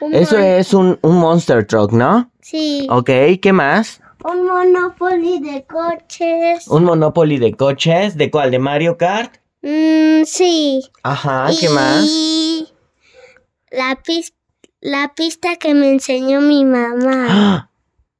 un 0.00 0.14
Eso 0.14 0.36
mon- 0.36 0.44
es 0.44 0.74
un, 0.74 0.98
un 1.02 1.16
Monster 1.16 1.66
Truck, 1.66 1.92
¿no? 1.92 2.30
Sí. 2.40 2.86
Ok, 2.90 3.10
¿qué 3.40 3.52
más? 3.52 4.00
Un 4.24 4.44
Monopoly 4.46 5.40
de 5.40 5.64
coches. 5.64 6.68
¿Un 6.68 6.84
Monopoly 6.84 7.38
de 7.38 7.54
coches? 7.54 8.16
¿De 8.16 8.30
cuál? 8.30 8.50
¿De 8.50 8.58
Mario 8.58 8.98
Kart? 8.98 9.36
Mm, 9.62 10.24
sí. 10.24 10.82
Ajá, 11.02 11.48
¿qué 11.58 11.68
más? 11.70 12.04
La, 13.70 13.96
pis- 14.04 14.34
la 14.80 15.12
pista 15.14 15.56
que 15.56 15.74
me 15.74 15.90
enseñó 15.90 16.40
mi 16.40 16.64
mamá. 16.64 17.26
¡Ah! 17.28 17.70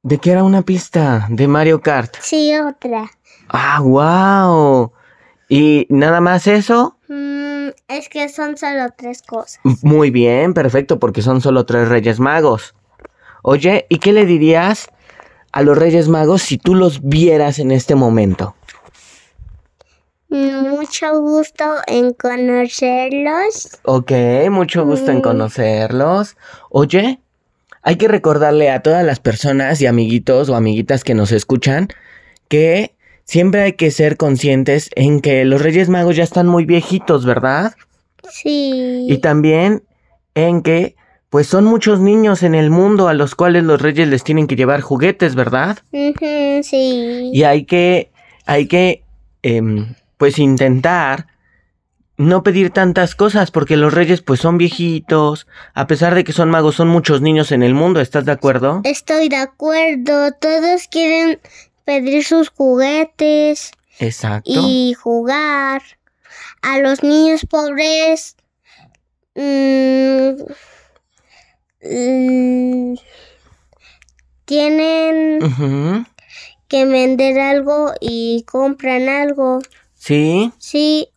¿De 0.01 0.17
qué 0.17 0.31
era 0.31 0.43
una 0.43 0.61
pista? 0.61 1.27
De 1.29 1.47
Mario 1.47 1.81
Kart. 1.81 2.15
Sí, 2.21 2.53
otra. 2.57 3.09
¡Ah, 3.49 3.81
wow! 3.81 4.91
¿Y 5.49 5.87
nada 5.89 6.21
más 6.21 6.47
eso? 6.47 6.97
Mm, 7.07 7.69
es 7.87 8.07
que 8.09 8.29
son 8.29 8.55
solo 8.57 8.89
tres 8.95 9.21
cosas. 9.23 9.59
Muy 9.81 10.11
bien, 10.11 10.53
perfecto, 10.53 10.99
porque 10.99 11.21
son 11.21 11.41
solo 11.41 11.65
tres 11.65 11.89
Reyes 11.89 12.19
Magos. 12.19 12.75
Oye, 13.41 13.87
¿y 13.89 13.97
qué 13.99 14.13
le 14.13 14.25
dirías 14.25 14.87
a 15.51 15.63
los 15.63 15.77
Reyes 15.77 16.07
Magos 16.07 16.43
si 16.43 16.57
tú 16.57 16.75
los 16.75 17.01
vieras 17.01 17.57
en 17.59 17.71
este 17.71 17.95
momento? 17.95 18.55
Mucho 20.29 21.19
gusto 21.21 21.65
en 21.87 22.13
conocerlos. 22.13 23.79
Ok, 23.83 24.11
mucho 24.51 24.85
gusto 24.85 25.11
en 25.11 25.17
Mm. 25.17 25.21
conocerlos. 25.21 26.37
Oye, 26.69 27.19
hay 27.81 27.95
que 27.95 28.07
recordarle 28.07 28.69
a 28.69 28.81
todas 28.81 29.03
las 29.05 29.19
personas 29.19 29.81
y 29.81 29.87
amiguitos 29.87 30.49
o 30.49 30.55
amiguitas 30.55 31.03
que 31.03 31.15
nos 31.15 31.31
escuchan 31.31 31.87
que 32.47 32.95
siempre 33.25 33.61
hay 33.61 33.73
que 33.73 33.89
ser 33.91 34.17
conscientes 34.17 34.89
en 34.95 35.21
que 35.21 35.45
los 35.45 35.61
Reyes 35.61 35.89
Magos 35.89 36.15
ya 36.15 36.23
están 36.23 36.47
muy 36.47 36.65
viejitos, 36.65 37.25
¿verdad? 37.25 37.73
Sí. 38.29 39.05
Y 39.09 39.17
también 39.19 39.83
en 40.35 40.61
que 40.61 40.95
pues 41.29 41.45
son 41.47 41.63
muchos 41.65 41.99
niños 41.99 42.41
en 42.41 42.55
el 42.55 42.71
mundo 42.71 43.07
a 43.07 43.13
los 43.13 43.35
cuales 43.35 43.63
los 43.63 43.79
reyes 43.79 44.07
les 44.07 44.23
tienen 44.23 44.47
que 44.47 44.55
llevar 44.55 44.81
juguetes, 44.81 45.35
¿verdad? 45.35 45.77
Sí. 45.91 47.29
Y 47.31 47.43
hay 47.43 47.65
que, 47.65 48.09
hay 48.47 48.67
que, 48.67 49.03
em, 49.43 49.93
pues 50.19 50.37
intentar 50.37 51.27
no 52.17 52.43
pedir 52.43 52.71
tantas 52.71 53.15
cosas 53.15 53.49
porque 53.51 53.77
los 53.77 53.93
reyes 53.93 54.21
pues 54.21 54.41
son 54.41 54.57
viejitos, 54.57 55.47
a 55.73 55.87
pesar 55.87 56.13
de 56.13 56.25
que 56.25 56.33
son 56.33 56.49
magos, 56.49 56.75
son 56.75 56.89
muchos 56.89 57.21
niños 57.21 57.53
en 57.53 57.63
el 57.63 57.73
mundo, 57.73 58.01
¿estás 58.01 58.25
de 58.25 58.33
acuerdo? 58.33 58.81
Estoy 58.83 59.29
de 59.29 59.37
acuerdo. 59.37 60.33
Todos 60.33 60.89
quieren 60.89 61.39
pedir 61.85 62.25
sus 62.25 62.49
juguetes 62.49 63.71
Exacto. 63.99 64.51
y 64.53 64.93
jugar. 64.93 65.81
A 66.61 66.79
los 66.79 67.01
niños 67.01 67.45
pobres 67.49 68.35
mm, 69.35 70.43
tienen 74.43 76.05
que 76.67 76.85
vender 76.85 77.39
algo 77.39 77.93
y 78.01 78.43
compran 78.43 79.07
algo. 79.07 79.59
Sí. 79.99 80.51
Sí, 80.57 81.09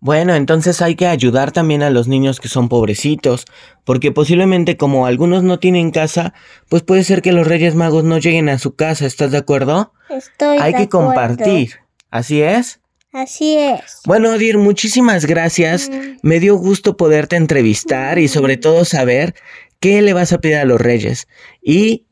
Bueno, 0.00 0.36
entonces 0.36 0.80
hay 0.80 0.94
que 0.94 1.08
ayudar 1.08 1.50
también 1.50 1.82
a 1.82 1.90
los 1.90 2.06
niños 2.06 2.38
que 2.38 2.48
son 2.48 2.68
pobrecitos, 2.68 3.46
porque 3.84 4.12
posiblemente 4.12 4.76
como 4.76 5.06
algunos 5.06 5.42
no 5.42 5.58
tienen 5.58 5.90
casa, 5.90 6.34
pues 6.68 6.84
puede 6.84 7.02
ser 7.02 7.20
que 7.20 7.32
los 7.32 7.48
Reyes 7.48 7.74
Magos 7.74 8.04
no 8.04 8.18
lleguen 8.18 8.48
a 8.48 8.58
su 8.60 8.76
casa, 8.76 9.06
¿estás 9.06 9.32
de 9.32 9.38
acuerdo? 9.38 9.92
estoy 10.08 10.58
hay 10.58 10.72
de 10.72 10.78
que 10.78 10.82
acuerdo. 10.84 11.06
compartir. 11.08 11.72
¿Así 12.12 12.40
es? 12.42 12.80
Así 13.12 13.56
es. 13.58 14.00
Bueno, 14.06 14.30
Odir, 14.30 14.56
muchísimas 14.58 15.26
gracias. 15.26 15.90
Mm. 15.90 16.18
Me 16.22 16.38
dio 16.38 16.54
gusto 16.56 16.96
poderte 16.96 17.34
entrevistar 17.36 18.18
y 18.20 18.28
sobre 18.28 18.56
todo 18.56 18.84
saber 18.84 19.34
qué 19.80 20.00
le 20.00 20.12
vas 20.12 20.32
a 20.32 20.38
pedir 20.40 20.58
a 20.58 20.64
los 20.64 20.80
Reyes. 20.80 21.26
Y 21.60 22.06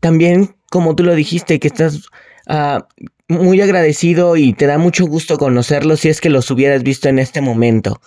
también, 0.00 0.54
como 0.70 0.94
tú 0.94 1.02
lo 1.02 1.14
dijiste, 1.16 1.58
que 1.58 1.68
estás 1.68 2.02
ah, 2.46 2.86
muy 3.32 3.60
agradecido 3.60 4.36
y 4.36 4.52
te 4.52 4.66
da 4.66 4.78
mucho 4.78 5.06
gusto 5.06 5.38
conocerlos 5.38 6.00
si 6.00 6.08
es 6.08 6.20
que 6.20 6.30
los 6.30 6.50
hubieras 6.50 6.82
visto 6.82 7.08
en 7.08 7.18
este 7.18 7.40
momento. 7.40 8.00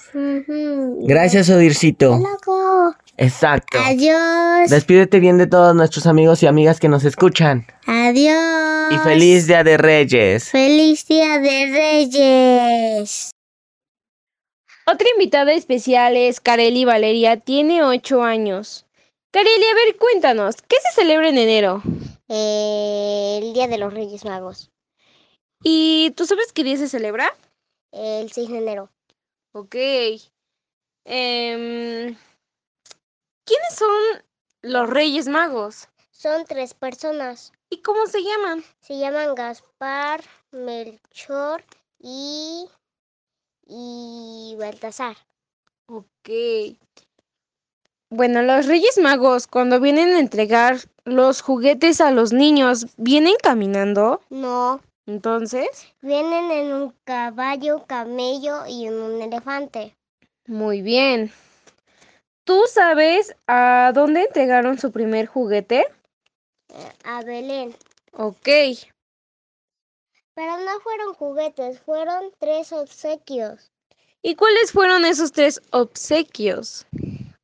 Gracias, 1.01 1.49
Odircito. 1.49 2.17
Loco. 2.17 2.95
Exacto. 3.17 3.77
Adiós. 3.83 4.69
Despídete 4.69 5.19
bien 5.19 5.37
de 5.37 5.47
todos 5.47 5.75
nuestros 5.75 6.05
amigos 6.05 6.43
y 6.43 6.47
amigas 6.47 6.79
que 6.79 6.89
nos 6.89 7.05
escuchan. 7.05 7.65
Adiós. 7.85 8.91
Y 8.91 8.97
feliz 8.99 9.47
Día 9.47 9.63
de 9.63 9.77
Reyes. 9.77 10.49
Feliz 10.49 11.05
Día 11.07 11.39
de 11.39 11.65
Reyes. 11.67 13.31
Otra 14.87 15.07
invitada 15.13 15.53
especial 15.53 16.15
es 16.15 16.39
Kareli 16.39 16.85
Valeria, 16.85 17.37
tiene 17.37 17.83
8 17.83 18.21
años. 18.21 18.85
Kareli, 19.31 19.65
a 19.65 19.75
ver, 19.75 19.97
cuéntanos, 19.97 20.57
¿qué 20.67 20.75
se 20.87 21.01
celebra 21.01 21.29
en 21.29 21.37
enero? 21.37 21.81
Eh, 22.29 23.39
el 23.41 23.53
Día 23.53 23.67
de 23.67 23.77
los 23.77 23.93
Reyes 23.93 24.25
Magos. 24.25 24.71
¿Y 25.67 26.11
tú 26.11 26.27
sabes 26.27 26.53
qué 26.53 26.63
día 26.63 26.77
se 26.77 26.87
celebra? 26.87 27.27
El 27.91 28.31
6 28.31 28.49
de 28.49 28.57
enero. 28.59 28.91
Ok. 29.51 29.75
Em, 31.05 32.15
¿Quiénes 33.45 33.75
son 33.75 34.23
los 34.61 34.87
Reyes 34.87 35.27
Magos? 35.27 35.89
Son 36.11 36.45
tres 36.45 36.75
personas. 36.75 37.51
¿Y 37.71 37.81
cómo 37.81 38.05
se 38.05 38.21
llaman? 38.21 38.63
Se 38.79 38.99
llaman 38.99 39.33
Gaspar, 39.33 40.23
Melchor 40.51 41.63
y. 41.99 42.67
y 43.65 44.55
Baltasar. 44.59 45.17
Ok. 45.87 46.29
Bueno, 48.11 48.43
los 48.43 48.67
Reyes 48.67 48.99
Magos, 48.99 49.47
cuando 49.47 49.79
vienen 49.79 50.09
a 50.09 50.19
entregar 50.19 50.77
los 51.05 51.41
juguetes 51.41 52.01
a 52.01 52.11
los 52.11 52.33
niños, 52.33 52.85
¿vienen 52.97 53.35
caminando? 53.41 54.21
No. 54.29 54.79
Entonces, 55.07 55.87
Vienen 56.01 56.51
en 56.51 56.73
un 56.73 56.95
caballo, 57.03 57.85
camello 57.85 58.65
y 58.67 58.87
en 58.87 58.93
un 58.95 59.21
elefante. 59.21 59.95
muy 60.47 60.81
bien. 60.81 61.31
¿Tú 62.45 62.63
sabes 62.71 63.35
a 63.47 63.91
dónde 63.93 64.23
entregaron 64.23 64.77
su 64.77 64.91
primer 64.91 65.25
juguete? 65.25 65.85
A 67.03 67.23
Belén. 67.23 67.75
Ok. 68.13 68.47
Pero 70.33 70.57
no 70.59 70.79
fueron 70.81 71.13
juguetes, 71.13 71.79
fueron 71.81 72.31
tres 72.39 72.71
obsequios. 72.71 73.71
¿Y 74.21 74.35
cuáles 74.35 74.71
fueron 74.71 75.05
esos 75.05 75.31
tres 75.31 75.61
obsequios? 75.71 76.85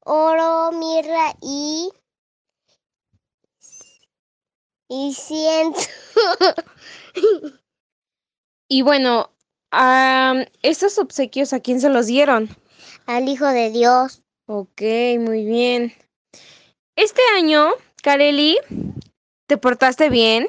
Oro, 0.06 0.72
mirra 0.72 1.34
y... 1.42 1.92
y 4.90 5.14
ciento. 5.14 5.80
Y 8.68 8.84
bueno, 8.84 9.32
am, 9.72 10.46
¿esos 10.62 10.98
obsequios 10.98 11.52
a 11.54 11.60
quién 11.60 11.82
se 11.82 11.90
los 11.90 12.08
dieron? 12.08 12.50
al 13.06 13.28
Hijo 13.28 13.46
de 13.48 13.72
Dios. 13.72 14.22
Ok, 14.48 14.82
muy 15.20 15.46
bien. 15.46 15.94
Este 16.96 17.22
año, 17.36 17.72
Kareli, 18.04 18.58
¿te 19.48 19.58
portaste 19.58 20.10
bien? 20.10 20.48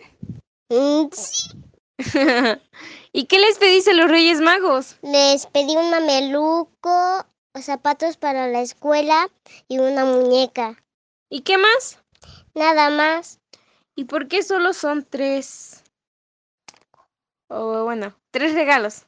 Mm, 0.68 1.06
sí. 1.12 1.50
¿Y 3.12 3.26
qué 3.26 3.38
les 3.38 3.58
pediste 3.58 3.90
a 3.90 3.94
los 3.94 4.10
Reyes 4.10 4.40
Magos? 4.40 4.96
Les 5.02 5.46
pedí 5.46 5.76
un 5.76 5.90
mameluco, 5.90 7.26
zapatos 7.60 8.16
para 8.16 8.48
la 8.48 8.60
escuela 8.60 9.28
y 9.68 9.78
una 9.78 10.04
muñeca. 10.04 10.82
¿Y 11.28 11.40
qué 11.40 11.58
más? 11.58 11.98
Nada 12.54 12.90
más. 12.90 13.38
¿Y 13.94 14.04
por 14.04 14.28
qué 14.28 14.42
solo 14.42 14.72
son 14.72 15.04
tres? 15.08 15.81
O 17.52 17.84
bueno, 17.84 18.14
tres 18.30 18.54
regalos. 18.54 19.06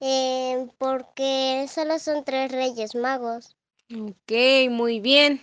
Eh, 0.00 0.68
porque 0.78 1.66
solo 1.68 1.98
son 1.98 2.24
tres 2.24 2.50
reyes 2.52 2.94
magos. 2.94 3.56
Ok, 3.90 4.32
muy 4.70 5.00
bien. 5.00 5.40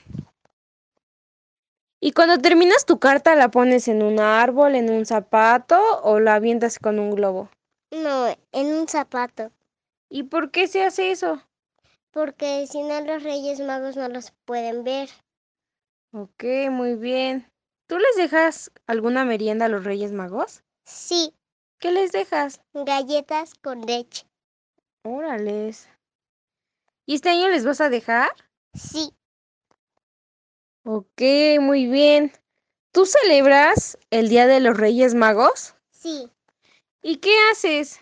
¿Y 1.99 2.11
cuando 2.11 2.37
terminas 2.39 2.85
tu 2.85 2.99
carta 2.99 3.35
la 3.35 3.49
pones 3.51 3.87
en 3.87 4.03
un 4.03 4.19
árbol, 4.19 4.75
en 4.75 4.91
un 4.91 5.05
zapato 5.05 5.79
o 6.03 6.19
la 6.19 6.35
avientas 6.35 6.79
con 6.79 6.99
un 6.99 7.11
globo? 7.11 7.49
No, 7.91 8.27
en 8.51 8.67
un 8.67 8.87
zapato. 8.87 9.51
¿Y 10.09 10.23
por 10.23 10.51
qué 10.51 10.67
se 10.67 10.83
hace 10.83 11.11
eso? 11.11 11.41
porque 12.11 12.67
si 12.67 12.83
no 12.83 13.01
los 13.01 13.23
Reyes 13.23 13.59
Magos 13.59 13.95
no 13.95 14.07
los 14.09 14.31
pueden 14.45 14.83
ver. 14.83 15.09
Ok, 16.13 16.43
muy 16.69 16.95
bien. 16.95 17.47
¿Tú 17.87 17.97
les 17.97 18.15
dejas 18.17 18.71
alguna 18.85 19.25
merienda 19.25 19.65
a 19.65 19.69
los 19.69 19.83
Reyes 19.85 20.11
Magos? 20.11 20.63
Sí, 20.85 21.33
¿Qué 21.81 21.91
les 21.91 22.11
dejas? 22.11 22.61
galletas 22.73 23.55
con 23.55 23.81
leche. 23.81 24.27
Órales. 25.03 25.89
¿Y 27.07 27.15
este 27.15 27.29
año 27.29 27.49
les 27.49 27.65
vas 27.65 27.81
a 27.81 27.89
dejar? 27.89 28.29
Sí, 28.75 29.11
Ok, 30.85 31.21
muy 31.59 31.87
bien. 31.87 32.31
¿Tú 32.91 33.05
celebras 33.05 33.97
el 34.11 34.29
Día 34.29 34.45
de 34.45 34.59
los 34.59 34.77
Reyes 34.77 35.15
Magos? 35.15 35.75
sí. 35.91 36.29
¿Y 37.01 37.17
qué 37.17 37.35
haces? 37.51 37.99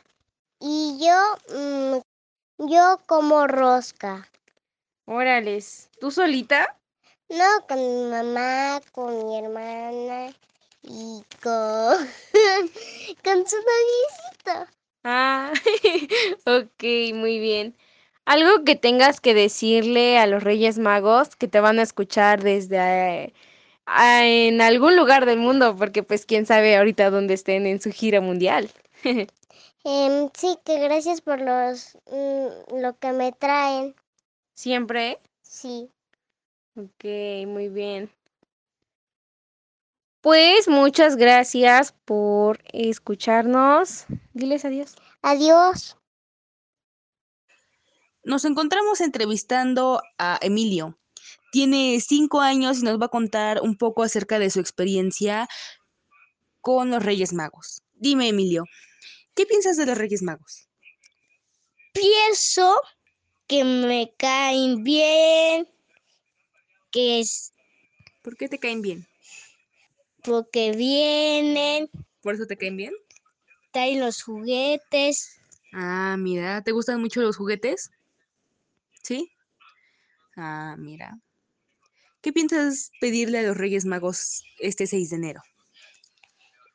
Y 0.59 0.97
yo, 0.99 1.55
mm, 1.57 2.67
yo 2.69 2.99
como 3.05 3.47
rosca. 3.47 4.27
Órales. 5.05 5.89
¿Tú 6.01 6.11
solita? 6.11 6.77
No, 7.29 7.65
con 7.67 7.77
mi 7.79 8.09
mamá, 8.11 8.81
con 8.91 9.25
mi 9.25 9.37
hermana 9.37 10.33
y 10.83 11.23
con, 11.41 11.97
con 13.23 13.47
su 13.47 13.55
noviecito. 13.57 14.71
Ah, 15.03 15.53
ok, 16.45 16.83
muy 17.15 17.39
bien. 17.39 17.75
Algo 18.25 18.63
que 18.65 18.75
tengas 18.75 19.21
que 19.21 19.33
decirle 19.33 20.17
a 20.19 20.27
los 20.27 20.43
Reyes 20.43 20.77
Magos 20.79 21.35
que 21.35 21.47
te 21.47 21.59
van 21.59 21.79
a 21.79 21.83
escuchar 21.83 22.43
desde 22.43 22.77
eh, 23.25 23.33
a- 23.85 24.25
en 24.27 24.61
algún 24.61 24.95
lugar 24.97 25.25
del 25.25 25.39
mundo, 25.39 25.75
porque 25.77 26.03
pues 26.03 26.25
quién 26.25 26.45
sabe 26.45 26.77
ahorita 26.77 27.09
dónde 27.11 27.33
estén 27.35 27.67
en 27.67 27.81
su 27.81 27.91
gira 27.91 28.21
mundial. 28.21 28.71
Em, 29.83 30.29
sí, 30.37 30.57
que 30.65 30.79
gracias 30.79 31.19
por 31.21 31.41
los 31.41 31.97
mm, 32.11 32.77
lo 32.81 32.97
que 32.99 33.11
me 33.11 33.31
traen. 33.33 33.93
Siempre. 34.53 35.19
Sí. 35.41 35.91
Ok, 36.75 37.03
muy 37.47 37.69
bien. 37.69 38.09
Pues 40.21 40.67
muchas 40.67 41.15
gracias 41.15 41.93
por 42.05 42.59
escucharnos. 42.73 44.05
Diles 44.33 44.65
adiós. 44.65 44.95
Adiós. 45.21 45.97
Nos 48.23 48.43
encontramos 48.43 48.99
entrevistando 48.99 50.01
a 50.17 50.37
Emilio. 50.41 50.99
Tiene 51.51 51.99
cinco 52.01 52.41
años 52.41 52.79
y 52.79 52.83
nos 52.83 52.99
va 53.01 53.05
a 53.05 53.09
contar 53.09 53.61
un 53.61 53.77
poco 53.77 54.03
acerca 54.03 54.39
de 54.39 54.49
su 54.49 54.59
experiencia 54.59 55.47
con 56.59 56.91
los 56.91 57.03
Reyes 57.03 57.33
Magos. 57.33 57.81
Dime, 57.93 58.27
Emilio, 58.27 58.65
¿qué 59.35 59.45
piensas 59.45 59.77
de 59.77 59.85
los 59.85 59.97
Reyes 59.97 60.21
Magos? 60.21 60.67
Pienso 61.93 62.79
que 63.47 63.63
me 63.63 64.13
caen 64.17 64.83
bien, 64.83 65.67
que 66.91 67.21
es 67.21 67.53
¿Por 68.21 68.35
qué 68.35 68.49
te 68.49 68.59
caen 68.59 68.81
bien? 68.81 69.08
Porque 70.23 70.71
vienen, 70.71 71.89
¿Por 72.21 72.35
eso 72.35 72.45
te 72.45 72.57
caen 72.57 72.77
bien? 72.77 72.93
traen 73.71 73.99
los 73.99 74.23
juguetes. 74.23 75.39
Ah, 75.73 76.15
mira, 76.17 76.63
¿te 76.63 76.71
gustan 76.71 76.99
mucho 77.01 77.21
los 77.21 77.37
juguetes? 77.37 77.91
¿Sí? 79.03 79.31
Ah, 80.35 80.75
mira. 80.77 81.17
¿Qué 82.21 82.33
piensas 82.33 82.91
pedirle 82.99 83.39
a 83.39 83.43
los 83.43 83.55
Reyes 83.57 83.85
Magos 83.85 84.43
este 84.59 84.87
6 84.87 85.11
de 85.11 85.15
enero? 85.17 85.41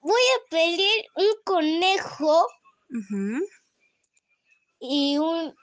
Voy 0.01 0.13
a 0.15 0.49
pedir 0.51 1.07
un 1.17 1.27
conejo 1.45 2.47
y 4.81 5.19
un 5.19 5.55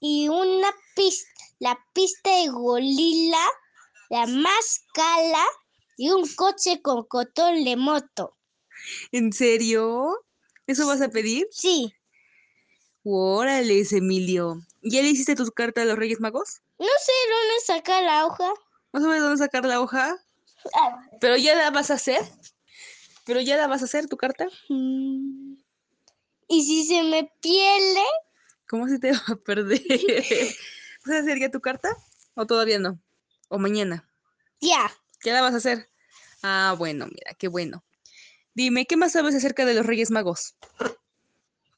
y 0.00 0.28
una 0.28 0.68
pista, 0.96 1.30
la 1.60 1.78
pista 1.92 2.30
de 2.30 2.48
gorila, 2.48 3.46
la 4.10 4.26
máscara 4.26 5.44
y 5.96 6.10
un 6.10 6.26
coche 6.34 6.80
con 6.82 7.04
control 7.04 7.64
de 7.64 7.76
moto. 7.76 8.36
¿En 9.12 9.32
serio? 9.32 10.24
¿Eso 10.66 10.86
vas 10.86 11.00
a 11.00 11.08
pedir? 11.08 11.46
Sí, 11.50 11.92
Órale, 13.04 13.82
Emilio. 13.90 14.60
¿Ya 14.80 15.02
le 15.02 15.08
hiciste 15.08 15.34
tu 15.34 15.44
carta 15.50 15.82
a 15.82 15.84
los 15.84 15.98
Reyes 15.98 16.20
Magos? 16.20 16.60
no 16.78 16.86
sé 16.86 17.12
dónde 17.28 17.60
sacar 17.66 18.02
la 18.04 18.26
hoja. 18.26 18.52
¿No 18.92 19.00
sabes 19.00 19.20
dónde 19.20 19.38
sacar 19.38 19.64
la 19.64 19.80
hoja? 19.80 20.16
Ah, 20.74 21.04
¿Pero 21.20 21.36
ya 21.36 21.54
la 21.56 21.70
vas 21.70 21.90
a 21.90 21.94
hacer? 21.94 22.20
¿Pero 23.24 23.40
ya 23.40 23.56
la 23.56 23.66
vas 23.66 23.82
a 23.82 23.86
hacer 23.86 24.06
tu 24.08 24.16
carta? 24.16 24.46
mm. 24.68 25.54
Y 26.48 26.62
si 26.64 26.84
se 26.84 27.02
me 27.02 27.32
pierde, 27.40 28.02
¿Cómo 28.68 28.86
se 28.88 28.98
te 28.98 29.12
va 29.12 29.22
a 29.28 29.36
perder? 29.36 29.80
¿Vas 31.06 31.16
a 31.16 31.18
hacer 31.18 31.38
ya 31.40 31.50
tu 31.50 31.60
carta? 31.60 31.88
¿O 32.34 32.46
todavía 32.46 32.78
no? 32.78 33.00
¿O 33.48 33.58
mañana? 33.58 34.08
ya. 34.60 34.90
¿Ya 35.24 35.32
la 35.32 35.42
vas 35.42 35.54
a 35.54 35.58
hacer? 35.58 35.88
Ah, 36.42 36.74
bueno, 36.76 37.06
mira, 37.06 37.34
qué 37.38 37.48
bueno. 37.48 37.84
Dime, 38.54 38.86
¿qué 38.86 38.96
más 38.96 39.12
sabes 39.12 39.34
acerca 39.34 39.64
de 39.64 39.74
los 39.74 39.86
Reyes 39.86 40.10
Magos? 40.10 40.56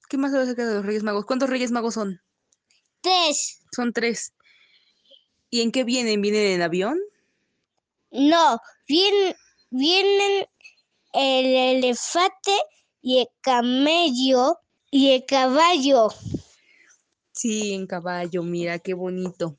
¿Qué 0.09 0.17
más 0.17 0.33
sabes 0.33 0.49
acerca 0.49 0.67
de 0.67 0.75
los 0.75 0.87
Reyes 0.87 1.03
Magos? 1.03 1.27
¿Cuántos 1.27 1.51
Reyes 1.51 1.71
Magos 1.71 1.95
son? 1.95 2.21
Tres. 3.01 3.63
Son 3.73 3.93
tres. 3.93 4.33
¿Y 5.51 5.61
en 5.61 5.73
qué 5.73 5.85
vienen? 5.85 6.23
¿Vienen 6.23 6.53
en 6.53 6.63
avión? 6.63 6.99
No, 8.11 8.59
vienen, 8.89 9.37
vienen 9.71 10.47
el 11.13 11.47
elefante 11.77 12.53
y 13.03 13.21
el 13.21 13.29
camello 13.41 14.59
y 14.91 15.11
el 15.11 15.27
caballo. 15.27 16.09
Sí, 17.33 17.75
en 17.75 17.87
caballo, 17.87 18.43
mira, 18.43 18.79
qué 18.79 18.95
bonito. 18.95 19.59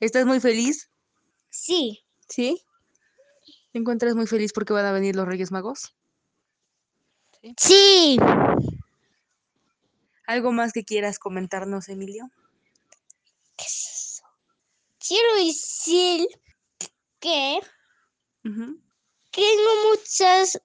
¿Estás 0.00 0.26
muy 0.26 0.40
feliz? 0.40 0.90
Sí, 1.50 2.04
¿Sí? 2.30 2.62
¿Te 3.72 3.78
encuentras 3.78 4.14
muy 4.14 4.26
feliz 4.26 4.52
porque 4.52 4.72
van 4.72 4.86
a 4.86 4.92
venir 4.92 5.16
los 5.16 5.26
Reyes 5.26 5.52
Magos? 5.52 5.94
sí. 7.56 8.18
¿Algo 10.26 10.52
más 10.52 10.72
que 10.72 10.84
quieras 10.84 11.18
comentarnos, 11.18 11.88
Emilio? 11.88 12.30
Quiero 15.06 15.34
decir 15.44 16.28
que 17.18 17.58
tengo 18.42 19.88
muchas 19.90 20.60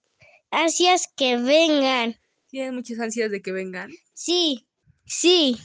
ansias 0.52 1.08
que 1.16 1.38
vengan. 1.38 2.16
¿Tienes 2.48 2.74
muchas 2.74 3.00
ansias 3.00 3.32
de 3.32 3.42
que 3.42 3.52
vengan? 3.52 3.92
Sí, 4.14 4.68
sí, 5.06 5.58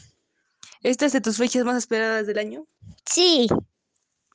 ¿Esta 0.83 1.05
es 1.05 1.13
de 1.13 1.21
tus 1.21 1.37
fechas 1.37 1.65
más 1.65 1.77
esperadas 1.77 2.27
del 2.27 2.39
año? 2.39 2.67
sí. 3.05 3.49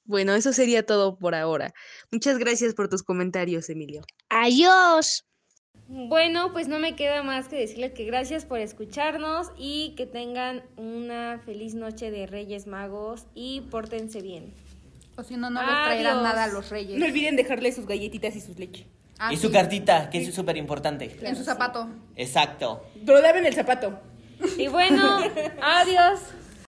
Bueno, 0.06 0.34
eso 0.36 0.54
sería 0.54 0.86
todo 0.86 1.18
por 1.18 1.36
ahora. 1.36 1.74
Muchas 2.12 2.38
gracias 2.38 2.74
por 2.74 2.89
tus 2.89 3.04
comentarios, 3.04 3.70
Emilio. 3.70 4.04
Adiós. 4.30 5.26
Bueno, 5.88 6.52
pues 6.52 6.68
no 6.68 6.80
me 6.80 6.96
queda 6.96 7.22
más 7.22 7.48
que 7.48 7.58
decirles 7.58 7.91
que 7.94 8.06
gracias 8.06 8.46
por 8.46 8.60
escucharnos 8.60 9.52
y 9.58 9.94
que 9.96 10.06
tengan 10.06 10.63
una 10.78 11.41
feliz 11.46 11.76
noche 11.76 12.10
de 12.10 12.26
Reyes 12.26 12.65
Magos 12.65 13.26
y 13.36 13.62
pórtense 13.70 14.22
bien. 14.22 14.54
O 15.18 15.24
si 15.24 15.38
no, 15.38 15.50
no 15.50 15.62
les 15.62 15.70
traerán 15.70 16.13
Adiós. 16.18 16.24
nada 16.24 16.44
a 16.46 16.48
los 16.48 16.70
reyes. 16.70 17.00
No 17.00 17.06
olviden 17.06 17.36
dejarle 17.36 17.72
sus 17.72 17.86
galletitas 17.86 18.36
y 18.36 18.41
sus 18.41 18.58
leche. 18.60 18.88
Ah, 19.18 19.32
y 19.32 19.38
sí. 19.38 19.44
su 19.44 19.52
cartita, 19.52 20.10
que 20.10 20.18
es 20.18 20.34
súper 20.34 20.58
importante. 20.58 21.18
En 21.22 21.36
su 21.36 21.44
zapato. 21.44 21.88
Exacto. 22.15 22.86
Pero 23.06 23.22
laven 23.22 23.46
el 23.46 23.54
zapato. 23.54 24.00
Y 24.58 24.68
bueno, 24.68 25.20
adiós. 25.62 26.20